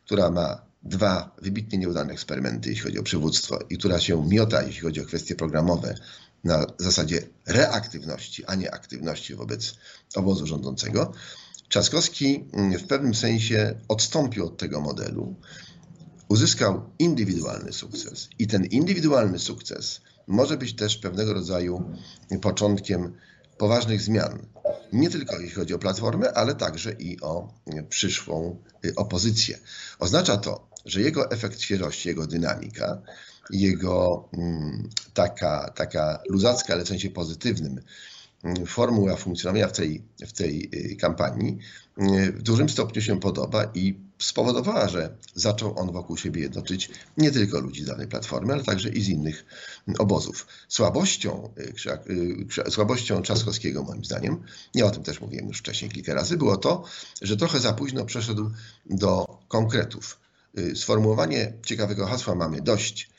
która 0.05 0.31
ma 0.31 0.61
dwa 0.83 1.37
wybitnie 1.43 1.79
nieudane 1.79 2.13
eksperymenty, 2.13 2.71
jeśli 2.71 2.85
chodzi 2.85 2.99
o 2.99 3.03
przywództwo 3.03 3.59
i 3.71 3.79
która 3.79 4.01
się 4.01 4.29
miota, 4.29 4.63
jeśli 4.63 4.81
chodzi 4.81 5.01
o 5.01 5.05
kwestie 5.05 5.35
programowe, 5.35 5.95
na 6.45 6.67
zasadzie 6.79 7.23
reaktywności, 7.47 8.45
a 8.45 8.55
nie 8.55 8.75
aktywności 8.75 9.35
wobec 9.35 9.75
obozu 10.15 10.47
rządzącego. 10.47 11.13
Trzaskowski 11.69 12.45
w 12.79 12.87
pewnym 12.87 13.15
sensie 13.15 13.81
odstąpił 13.89 14.47
od 14.47 14.57
tego 14.57 14.81
modelu, 14.81 15.35
uzyskał 16.29 16.91
indywidualny 16.99 17.73
sukces 17.73 18.29
i 18.39 18.47
ten 18.47 18.65
indywidualny 18.65 19.39
sukces 19.39 20.01
może 20.27 20.57
być 20.57 20.77
też 20.77 20.97
pewnego 20.97 21.35
rodzaju 21.35 21.91
początkiem 22.43 23.13
poważnych 23.59 24.01
zmian. 24.03 24.39
Nie 24.93 25.11
tylko 25.11 25.39
jeśli 25.39 25.55
chodzi 25.55 25.75
o 25.75 25.79
platformę, 25.79 26.33
ale 26.33 26.55
także 26.55 26.93
i 26.93 27.21
o 27.21 27.49
przyszłą 27.89 28.63
y, 28.85 28.95
opozycję. 28.95 29.59
Oznacza 29.99 30.37
to, 30.37 30.69
że 30.85 31.01
jego 31.01 31.31
efekt 31.31 31.61
świeżości, 31.61 32.09
jego 32.09 32.27
dynamika, 32.27 33.03
jego 33.51 34.29
mm, 34.33 34.89
taka, 35.15 35.73
taka 35.77 36.23
luzacka, 36.29 36.73
ale 36.73 36.85
w 36.85 36.89
sensie 36.89 37.11
pozytywnym, 37.11 37.81
mm, 38.43 38.67
formuła 38.67 39.17
funkcjonowania 39.17 39.69
w 39.69 39.73
tej, 39.73 40.03
w 40.27 40.33
tej 40.33 40.71
y, 40.75 40.97
kampanii 40.97 41.59
w 42.33 42.43
dużym 42.43 42.69
stopniu 42.69 43.03
się 43.03 43.21
podoba 43.21 43.71
i 43.75 44.08
spowodowała, 44.19 44.89
że 44.89 45.17
zaczął 45.35 45.79
on 45.79 45.93
wokół 45.93 46.17
siebie 46.17 46.43
jednoczyć 46.43 46.91
nie 47.17 47.31
tylko 47.31 47.61
ludzi 47.61 47.83
z 47.83 47.87
danej 47.87 48.09
platformy, 48.09 48.53
ale 48.53 48.65
także 48.65 48.89
i 48.89 49.03
z 49.03 49.09
innych 49.09 49.45
obozów. 49.99 50.47
Słabością, 50.69 51.51
y, 52.67 52.71
słabością 52.71 53.23
Trzaskowskiego, 53.23 53.83
moim 53.83 54.05
zdaniem, 54.05 54.43
ja 54.75 54.87
o 54.87 54.91
tym 54.91 55.03
też 55.03 55.21
mówiłem 55.21 55.49
już 55.49 55.59
wcześniej 55.59 55.91
kilka 55.91 56.15
razy, 56.15 56.37
było 56.37 56.57
to, 56.57 56.85
że 57.23 57.37
trochę 57.37 57.61
za 57.61 57.73
późno 57.73 58.05
przeszedł 58.05 58.51
do 58.87 59.39
konkretów. 59.49 60.21
Y, 60.59 60.77
sformułowanie 60.77 61.53
ciekawego 61.67 62.07
hasła 62.07 62.35
mamy 62.35 62.61
dość 62.61 63.11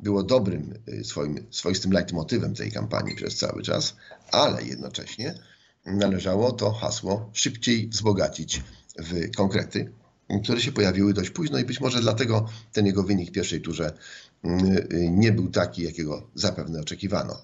było 0.00 0.22
dobrym 0.22 0.74
y, 0.88 1.04
swoim, 1.04 1.46
swoistym 1.50 1.92
leitmotywem 1.92 2.54
tej 2.54 2.72
kampanii 2.72 3.14
przez 3.14 3.36
cały 3.36 3.62
czas, 3.62 3.96
ale 4.32 4.62
jednocześnie 4.62 5.34
należało 5.86 6.52
to 6.52 6.72
hasło 6.72 7.30
szybciej 7.32 7.88
wzbogacić 7.88 8.62
w 8.98 9.36
konkrety 9.36 9.92
które 10.42 10.60
się 10.60 10.72
pojawiły 10.72 11.14
dość 11.14 11.30
późno 11.30 11.58
i 11.58 11.64
być 11.64 11.80
może 11.80 12.00
dlatego 12.00 12.48
ten 12.72 12.86
jego 12.86 13.02
wynik 13.02 13.28
w 13.28 13.32
pierwszej 13.32 13.60
turze 13.60 13.92
mm, 14.44 14.86
nie 15.20 15.32
był 15.32 15.50
taki, 15.50 15.82
jakiego 15.82 16.30
zapewne 16.34 16.80
oczekiwano. 16.80 17.42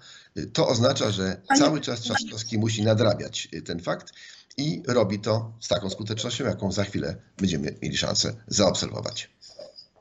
To 0.52 0.68
oznacza, 0.68 1.10
że 1.10 1.40
cały 1.58 1.80
czas 1.80 2.00
Trzaskowski 2.00 2.58
musi 2.58 2.82
nadrabiać 2.82 3.48
ten 3.64 3.80
fakt 3.80 4.12
i 4.56 4.82
robi 4.86 5.18
to 5.18 5.52
z 5.60 5.68
taką 5.68 5.90
skutecznością, 5.90 6.44
jaką 6.44 6.72
za 6.72 6.84
chwilę 6.84 7.16
będziemy 7.38 7.74
mieli 7.82 7.96
szansę 7.96 8.34
zaobserwować. 8.46 9.34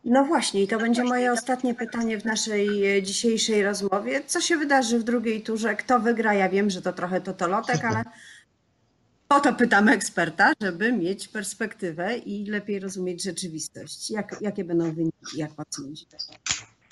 No 0.05 0.25
właśnie, 0.25 0.63
i 0.63 0.67
to 0.67 0.79
będzie 0.79 1.03
moje 1.03 1.31
ostatnie 1.31 1.73
pytanie 1.73 2.19
w 2.19 2.25
naszej 2.25 2.97
e, 2.97 3.03
dzisiejszej 3.03 3.63
rozmowie. 3.63 4.21
Co 4.27 4.41
się 4.41 4.57
wydarzy 4.57 4.99
w 4.99 5.03
drugiej 5.03 5.41
turze? 5.41 5.75
Kto 5.75 5.99
wygra? 5.99 6.33
Ja 6.33 6.49
wiem, 6.49 6.69
że 6.69 6.81
to 6.81 6.93
trochę 6.93 7.21
totolotek, 7.21 7.85
ale 7.85 8.03
o 9.35 9.39
to 9.39 9.53
pytam 9.53 9.89
eksperta, 9.89 10.53
żeby 10.61 10.93
mieć 10.93 11.27
perspektywę 11.27 12.17
i 12.17 12.45
lepiej 12.45 12.79
rozumieć 12.79 13.23
rzeczywistość. 13.23 14.11
Jak, 14.11 14.37
jakie 14.41 14.63
będą 14.63 14.95
wyniki, 14.95 15.37
jak 15.37 15.53
pan 15.53 15.65
sądzi? 15.69 16.07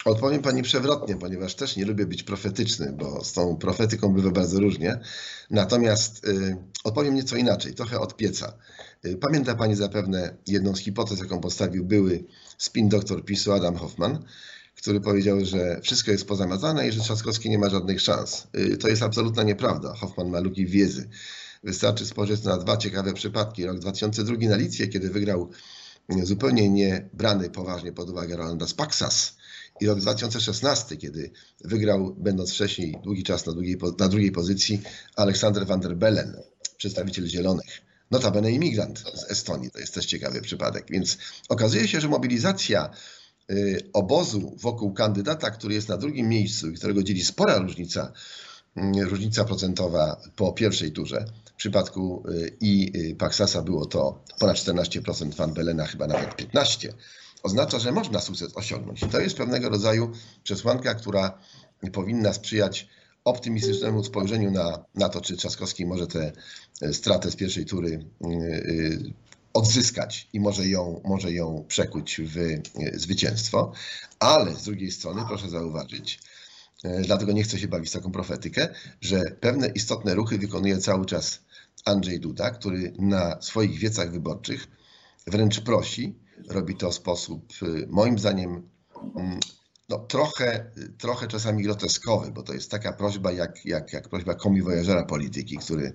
Odpowiem 0.05 0.41
pani 0.41 0.61
przewrotnie, 0.63 1.15
ponieważ 1.15 1.55
też 1.55 1.75
nie 1.75 1.85
lubię 1.85 2.05
być 2.05 2.23
profetyczny, 2.23 2.93
bo 2.97 3.23
z 3.23 3.33
tą 3.33 3.57
profetyką 3.57 4.13
bywa 4.13 4.31
bardzo 4.31 4.59
różnie. 4.59 4.99
Natomiast 5.49 6.27
y, 6.27 6.57
odpowiem 6.83 7.15
nieco 7.15 7.35
inaczej, 7.35 7.73
trochę 7.73 7.99
od 7.99 8.15
pieca. 8.15 8.53
Y, 9.05 9.17
pamięta 9.17 9.55
pani 9.55 9.75
zapewne 9.75 10.37
jedną 10.47 10.75
z 10.75 10.79
hipotez, 10.79 11.19
jaką 11.19 11.39
postawił 11.39 11.85
były 11.85 12.23
spin 12.57 12.89
doktor 12.89 13.25
PiSu 13.25 13.51
Adam 13.51 13.75
Hoffman, 13.75 14.23
który 14.75 15.01
powiedział, 15.01 15.45
że 15.45 15.79
wszystko 15.81 16.11
jest 16.11 16.27
pozamazane 16.27 16.87
i 16.87 16.91
że 16.91 17.01
Trzaskowski 17.01 17.49
nie 17.49 17.59
ma 17.59 17.69
żadnych 17.69 18.01
szans. 18.01 18.47
Y, 18.57 18.77
to 18.77 18.87
jest 18.87 19.03
absolutna 19.03 19.43
nieprawda. 19.43 19.93
Hoffman 19.93 20.29
ma 20.29 20.39
luki 20.39 20.65
wiedzy. 20.65 21.09
Wystarczy 21.63 22.05
spojrzeć 22.05 22.43
na 22.43 22.57
dwa 22.57 22.77
ciekawe 22.77 23.13
przypadki. 23.13 23.65
Rok 23.65 23.79
2002 23.79 24.49
na 24.49 24.55
Licję, 24.55 24.87
kiedy 24.87 25.09
wygrał 25.09 25.49
zupełnie 26.23 26.69
nie 26.69 27.09
brany 27.13 27.49
poważnie 27.49 27.93
pod 27.93 28.09
uwagę 28.09 28.37
Rolanda 28.37 28.67
Spaksas 28.67 29.37
i 29.81 29.87
rok 29.87 29.99
2016, 29.99 30.97
kiedy 30.97 31.31
wygrał, 31.63 32.15
będąc 32.17 32.51
wcześniej 32.51 32.97
długi 33.03 33.23
czas 33.23 33.45
na, 33.45 33.53
drugiej, 33.53 33.77
na 33.99 34.07
drugiej 34.07 34.31
pozycji, 34.31 34.81
Aleksander 35.15 35.65
van 35.65 35.79
der 35.79 35.97
Bellen, 35.97 36.37
przedstawiciel 36.77 37.27
Zielonych. 37.27 37.81
Notabene 38.11 38.51
imigrant 38.51 38.99
z 38.99 39.31
Estonii, 39.31 39.71
to 39.71 39.79
jest 39.79 39.93
też 39.93 40.05
ciekawy 40.05 40.41
przypadek. 40.41 40.85
Więc 40.89 41.17
okazuje 41.49 41.87
się, 41.87 42.01
że 42.01 42.07
mobilizacja 42.07 42.89
y, 43.51 43.89
obozu 43.93 44.55
wokół 44.59 44.93
kandydata, 44.93 45.51
który 45.51 45.73
jest 45.73 45.89
na 45.89 45.97
drugim 45.97 46.29
miejscu 46.29 46.69
i 46.69 46.73
którego 46.73 47.03
dzieli 47.03 47.23
spora 47.23 47.57
różnica, 47.57 48.11
y, 48.77 48.81
różnica 49.05 49.45
procentowa 49.45 50.21
po 50.35 50.53
pierwszej 50.53 50.91
turze, 50.91 51.25
przypadku 51.61 52.23
y, 52.29 52.57
i 52.61 52.91
y, 53.11 53.15
Paxasa 53.15 53.61
było 53.61 53.85
to 53.85 54.23
ponad 54.39 54.57
14%, 54.57 55.33
Van 55.35 55.53
Belena 55.53 55.85
chyba 55.85 56.07
nawet 56.07 56.29
15%, 56.53 56.93
oznacza, 57.43 57.79
że 57.79 57.91
można 57.91 58.19
sukces 58.19 58.57
osiągnąć. 58.57 59.01
To 59.11 59.19
jest 59.19 59.37
pewnego 59.37 59.69
rodzaju 59.69 60.11
przesłanka, 60.43 60.95
która 60.95 61.37
powinna 61.93 62.33
sprzyjać 62.33 62.87
optymistycznemu 63.23 64.03
spojrzeniu 64.03 64.51
na, 64.51 64.85
na 64.95 65.09
to, 65.09 65.21
czy 65.21 65.37
Trzaskowski 65.37 65.85
może 65.85 66.07
tę 66.07 66.31
y, 66.83 66.93
stratę 66.93 67.31
z 67.31 67.35
pierwszej 67.35 67.65
tury 67.65 68.05
odzyskać 69.53 70.29
i 70.33 70.39
może 70.39 70.67
ją, 70.67 71.01
może 71.05 71.31
ją 71.31 71.65
przekuć 71.67 72.21
w 72.23 72.37
zwycięstwo, 72.93 73.71
ale 74.19 74.55
z 74.55 74.63
drugiej 74.63 74.91
strony 74.91 75.21
proszę 75.27 75.49
zauważyć, 75.49 76.19
dlatego 77.03 77.31
nie 77.31 77.43
chcę 77.43 77.59
się 77.59 77.67
bawić 77.67 77.89
w 77.89 77.93
taką 77.93 78.11
profetykę, 78.11 78.69
że 79.01 79.21
pewne 79.39 79.67
istotne 79.67 80.15
ruchy 80.15 80.37
wykonuje 80.37 80.77
cały 80.77 81.05
czas 81.05 81.39
Andrzej 81.85 82.19
Duda, 82.19 82.49
który 82.49 82.93
na 82.99 83.41
swoich 83.41 83.79
wiecach 83.79 84.11
wyborczych 84.11 84.67
wręcz 85.27 85.61
prosi, 85.61 86.15
robi 86.47 86.75
to 86.75 86.91
w 86.91 86.95
sposób 86.95 87.53
y, 87.63 87.87
moim 87.89 88.19
zdaniem 88.19 88.69
mm, 89.15 89.39
no, 89.89 89.99
trochę, 89.99 90.71
trochę 90.97 91.27
czasami 91.27 91.63
groteskowy, 91.63 92.31
bo 92.31 92.43
to 92.43 92.53
jest 92.53 92.71
taka 92.71 92.93
prośba 92.93 93.31
jak, 93.31 93.65
jak, 93.65 93.93
jak 93.93 94.09
prośba 94.09 94.35
komiwojażera 94.35 95.05
polityki, 95.05 95.57
który, 95.57 95.93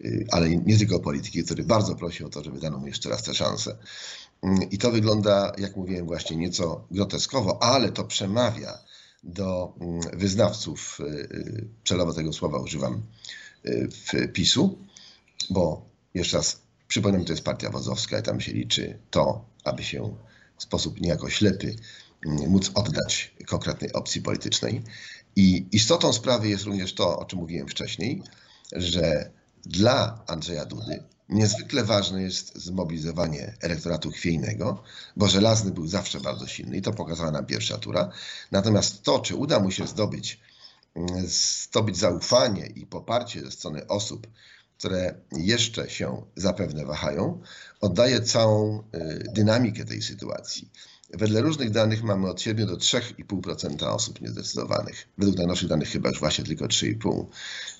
y, 0.00 0.26
ale 0.30 0.50
nie 0.50 0.78
tylko 0.78 1.00
polityki, 1.00 1.44
który 1.44 1.64
bardzo 1.64 1.94
prosi 1.94 2.24
o 2.24 2.28
to, 2.28 2.44
żeby 2.44 2.60
dano 2.60 2.78
mu 2.78 2.86
jeszcze 2.86 3.08
raz 3.08 3.22
tę 3.22 3.34
szansę. 3.34 3.76
Mm, 4.42 4.70
I 4.70 4.78
to 4.78 4.90
wygląda, 4.90 5.52
jak 5.58 5.76
mówiłem, 5.76 6.06
właśnie 6.06 6.36
nieco 6.36 6.86
groteskowo, 6.90 7.62
ale 7.62 7.92
to 7.92 8.04
przemawia 8.04 8.78
do 9.22 9.74
mm, 9.80 10.00
wyznawców, 10.12 10.98
y, 11.00 11.68
celowo 11.84 12.12
tego 12.12 12.32
słowa 12.32 12.58
używam, 12.58 13.02
w 13.90 14.32
PiSu, 14.32 14.78
bo 15.52 15.90
jeszcze 16.14 16.36
raz 16.36 16.62
przypomnę, 16.88 17.24
to 17.24 17.32
jest 17.32 17.44
partia 17.44 17.70
wozowska 17.70 18.18
i 18.18 18.22
tam 18.22 18.40
się 18.40 18.52
liczy 18.52 18.98
to, 19.10 19.44
aby 19.64 19.82
się 19.84 20.16
w 20.56 20.62
sposób 20.62 21.00
niejako 21.00 21.30
ślepy 21.30 21.76
mm, 22.26 22.50
móc 22.50 22.70
oddać 22.74 23.34
konkretnej 23.46 23.92
opcji 23.92 24.22
politycznej. 24.22 24.82
I 25.36 25.66
istotą 25.72 26.12
sprawy 26.12 26.48
jest 26.48 26.64
również 26.64 26.94
to, 26.94 27.18
o 27.18 27.24
czym 27.24 27.38
mówiłem 27.38 27.68
wcześniej, 27.68 28.22
że 28.72 29.30
dla 29.64 30.24
Andrzeja 30.26 30.64
Dudy 30.64 31.02
niezwykle 31.28 31.84
ważne 31.84 32.22
jest 32.22 32.58
zmobilizowanie 32.58 33.56
elektoratu 33.60 34.10
chwiejnego, 34.10 34.82
bo 35.16 35.28
żelazny 35.28 35.70
był 35.70 35.86
zawsze 35.86 36.20
bardzo 36.20 36.46
silny 36.46 36.76
i 36.76 36.82
to 36.82 36.92
pokazała 36.92 37.30
nam 37.30 37.46
pierwsza 37.46 37.78
tura. 37.78 38.10
Natomiast 38.50 39.02
to, 39.02 39.20
czy 39.20 39.36
uda 39.36 39.60
mu 39.60 39.70
się 39.70 39.86
zdobyć, 39.86 40.40
mm, 40.94 41.26
zdobyć 41.26 41.96
zaufanie 41.96 42.66
i 42.66 42.86
poparcie 42.86 43.40
ze 43.40 43.50
strony 43.50 43.86
osób, 43.86 44.26
które 44.82 45.14
jeszcze 45.32 45.90
się 45.90 46.22
zapewne 46.36 46.84
wahają, 46.84 47.40
oddaje 47.80 48.20
całą 48.20 48.78
y, 48.78 48.82
dynamikę 49.34 49.84
tej 49.84 50.02
sytuacji. 50.02 50.70
Wedle 51.14 51.40
różnych 51.40 51.70
danych 51.70 52.02
mamy 52.02 52.28
od 52.30 52.40
7 52.40 52.66
do 52.66 52.76
3,5% 52.76 53.84
osób 53.84 54.20
niezdecydowanych. 54.20 55.08
Według 55.18 55.36
najnowszych 55.36 55.68
danych 55.68 55.88
chyba 55.88 56.08
już 56.08 56.20
właśnie 56.20 56.44
tylko 56.44 56.64
3,5%. 56.64 57.26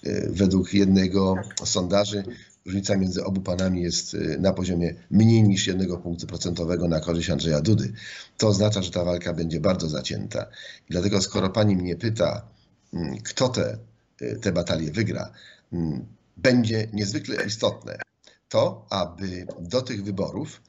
Y, 0.07 0.31
Według 0.33 0.75
jednego 0.75 1.35
sondaży 1.65 2.25
różnica 2.67 2.97
między 2.97 3.25
obu 3.25 3.41
panami 3.41 3.83
jest 3.83 4.15
y, 4.15 4.38
na 4.41 4.53
poziomie 4.53 4.95
mniej 5.11 5.43
niż 5.43 5.67
jednego 5.67 5.99
punktu 5.99 6.27
procentowego 6.27 6.88
na 6.88 7.01
korzyść 7.01 7.31
Andrzeja 7.31 7.61
Dudy. 7.61 7.93
To 8.38 8.49
oznacza, 8.49 8.83
że 8.83 8.91
ta 8.91 9.05
walka 9.05 9.33
będzie 9.33 9.61
bardzo 9.61 9.88
zacięta. 9.88 10.47
I 10.88 10.93
dlatego 10.93 11.21
skoro 11.21 11.51
pani 11.51 11.77
mnie 11.77 11.97
pyta, 11.97 12.49
mm, 12.93 13.19
kto 13.19 13.49
te, 13.49 13.79
te 14.41 14.53
batalie 14.53 14.91
wygra, 14.91 15.33
mm, 15.73 16.07
będzie 16.37 16.88
niezwykle 16.92 17.47
istotne 17.47 17.99
to, 18.49 18.87
aby 18.90 19.47
do 19.61 19.83
tych 19.83 20.05
wyborów 20.05 20.62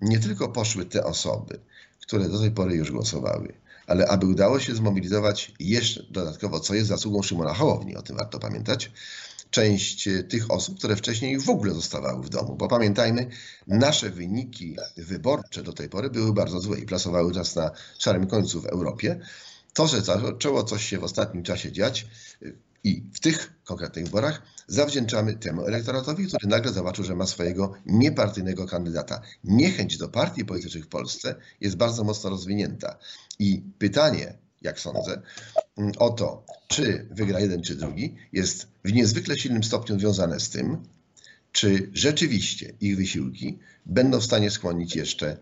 nie 0.00 0.18
tylko 0.18 0.48
poszły 0.48 0.84
te 0.84 1.04
osoby, 1.04 1.60
które 2.02 2.28
do 2.28 2.38
tej 2.38 2.50
pory 2.50 2.74
już 2.74 2.92
głosowały, 2.92 3.52
ale 3.86 4.08
aby 4.08 4.26
udało 4.26 4.60
się 4.60 4.74
zmobilizować 4.74 5.52
jeszcze 5.60 6.02
dodatkowo, 6.10 6.60
co 6.60 6.74
jest 6.74 6.88
zasługą 6.88 7.22
Szymona 7.22 7.54
Hołowni, 7.54 7.96
o 7.96 8.02
tym 8.02 8.16
warto 8.16 8.38
pamiętać, 8.38 8.92
część 9.50 10.08
tych 10.28 10.50
osób, 10.50 10.78
które 10.78 10.96
wcześniej 10.96 11.40
w 11.40 11.50
ogóle 11.50 11.74
zostawały 11.74 12.22
w 12.22 12.28
domu. 12.28 12.56
Bo 12.56 12.68
pamiętajmy, 12.68 13.30
nasze 13.66 14.10
wyniki 14.10 14.76
wyborcze 14.96 15.62
do 15.62 15.72
tej 15.72 15.88
pory 15.88 16.10
były 16.10 16.32
bardzo 16.32 16.60
złe 16.60 16.78
i 16.78 16.86
plasowały 16.86 17.32
nas 17.32 17.56
na 17.56 17.70
szarym 17.98 18.26
końcu 18.26 18.60
w 18.60 18.66
Europie. 18.66 19.20
To, 19.74 19.86
że 19.86 20.00
zaczęło 20.00 20.64
coś 20.64 20.86
się 20.86 20.98
w 20.98 21.04
ostatnim 21.04 21.42
czasie 21.42 21.72
dziać 21.72 22.06
i 22.86 23.02
w 23.12 23.20
tych 23.20 23.52
konkretnych 23.64 24.04
wyborach 24.04 24.42
zawdzięczamy 24.66 25.34
temu 25.34 25.66
elektoratowi, 25.66 26.26
który 26.26 26.46
nagle 26.48 26.72
zobaczył, 26.72 27.04
że 27.04 27.14
ma 27.14 27.26
swojego 27.26 27.74
niepartyjnego 27.86 28.66
kandydata. 28.66 29.20
Niechęć 29.44 29.98
do 29.98 30.08
partii 30.08 30.44
politycznych 30.44 30.84
w 30.84 30.88
Polsce 30.88 31.34
jest 31.60 31.76
bardzo 31.76 32.04
mocno 32.04 32.30
rozwinięta. 32.30 32.98
I 33.38 33.62
pytanie, 33.78 34.38
jak 34.62 34.80
sądzę, 34.80 35.22
mm, 35.76 35.92
o 35.98 36.10
to, 36.10 36.44
czy 36.68 37.08
wygra 37.10 37.40
jeden 37.40 37.62
czy 37.62 37.76
drugi, 37.76 38.14
jest 38.32 38.68
w 38.84 38.92
niezwykle 38.92 39.38
silnym 39.38 39.64
stopniu 39.64 39.98
związane 39.98 40.40
z 40.40 40.50
tym, 40.50 40.82
czy 41.52 41.90
rzeczywiście 41.92 42.72
ich 42.80 42.96
wysiłki 42.96 43.58
będą 43.86 44.20
w 44.20 44.24
stanie 44.24 44.50
skłonić 44.50 44.96
jeszcze 44.96 45.36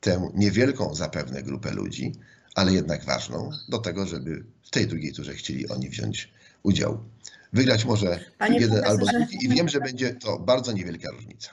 tę 0.00 0.30
niewielką 0.34 0.94
zapewne 0.94 1.42
grupę 1.42 1.70
ludzi, 1.70 2.12
ale 2.54 2.72
jednak 2.72 3.04
ważną, 3.04 3.50
do 3.68 3.78
tego, 3.78 4.06
żeby 4.06 4.44
w 4.62 4.70
tej 4.70 4.86
drugiej 4.86 5.12
turze 5.12 5.34
chcieli 5.34 5.68
oni 5.68 5.88
wziąć 5.88 6.32
udział. 6.62 7.04
Wygrać 7.52 7.84
może 7.84 8.20
Panie 8.38 8.58
jeden 8.58 8.84
albo 8.84 9.06
drugi 9.06 9.44
i 9.44 9.48
wiem, 9.48 9.68
że 9.68 9.80
będzie 9.80 10.14
to 10.14 10.38
bardzo 10.38 10.72
niewielka 10.72 11.10
różnica. 11.10 11.50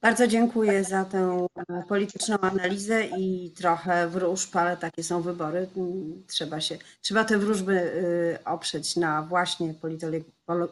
Bardzo 0.00 0.26
dziękuję 0.26 0.84
za 0.84 1.04
tę 1.04 1.46
polityczną 1.88 2.38
analizę 2.38 3.04
i 3.18 3.50
trochę 3.56 4.08
wróżb, 4.08 4.56
ale 4.56 4.76
takie 4.76 5.04
są 5.04 5.22
wybory. 5.22 5.68
Trzeba 6.26 6.60
się, 6.60 6.78
trzeba 7.00 7.24
te 7.24 7.38
wróżby 7.38 7.92
oprzeć 8.44 8.96
na 8.96 9.22
właśnie 9.22 9.74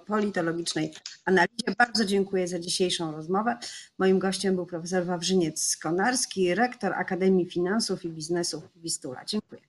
politologicznej 0.07 0.95
analizie. 1.25 1.75
Bardzo 1.79 2.05
dziękuję 2.05 2.49
za 2.49 2.59
dzisiejszą 2.59 3.13
rozmowę. 3.13 3.59
Moim 3.99 4.19
gościem 4.19 4.55
był 4.55 4.67
profesor 4.67 5.07
Wawrzyniec-Konarski, 5.07 6.55
rektor 6.55 6.93
Akademii 6.93 7.51
Finansów 7.51 8.05
i 8.05 8.09
Biznesu 8.09 8.61
w 8.61 8.81
Wistula. 8.81 9.25
Dziękuję. 9.25 9.61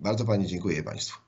Bardzo 0.00 0.24
Pani 0.24 0.46
dziękuję 0.46 0.82
Państwu. 0.82 1.23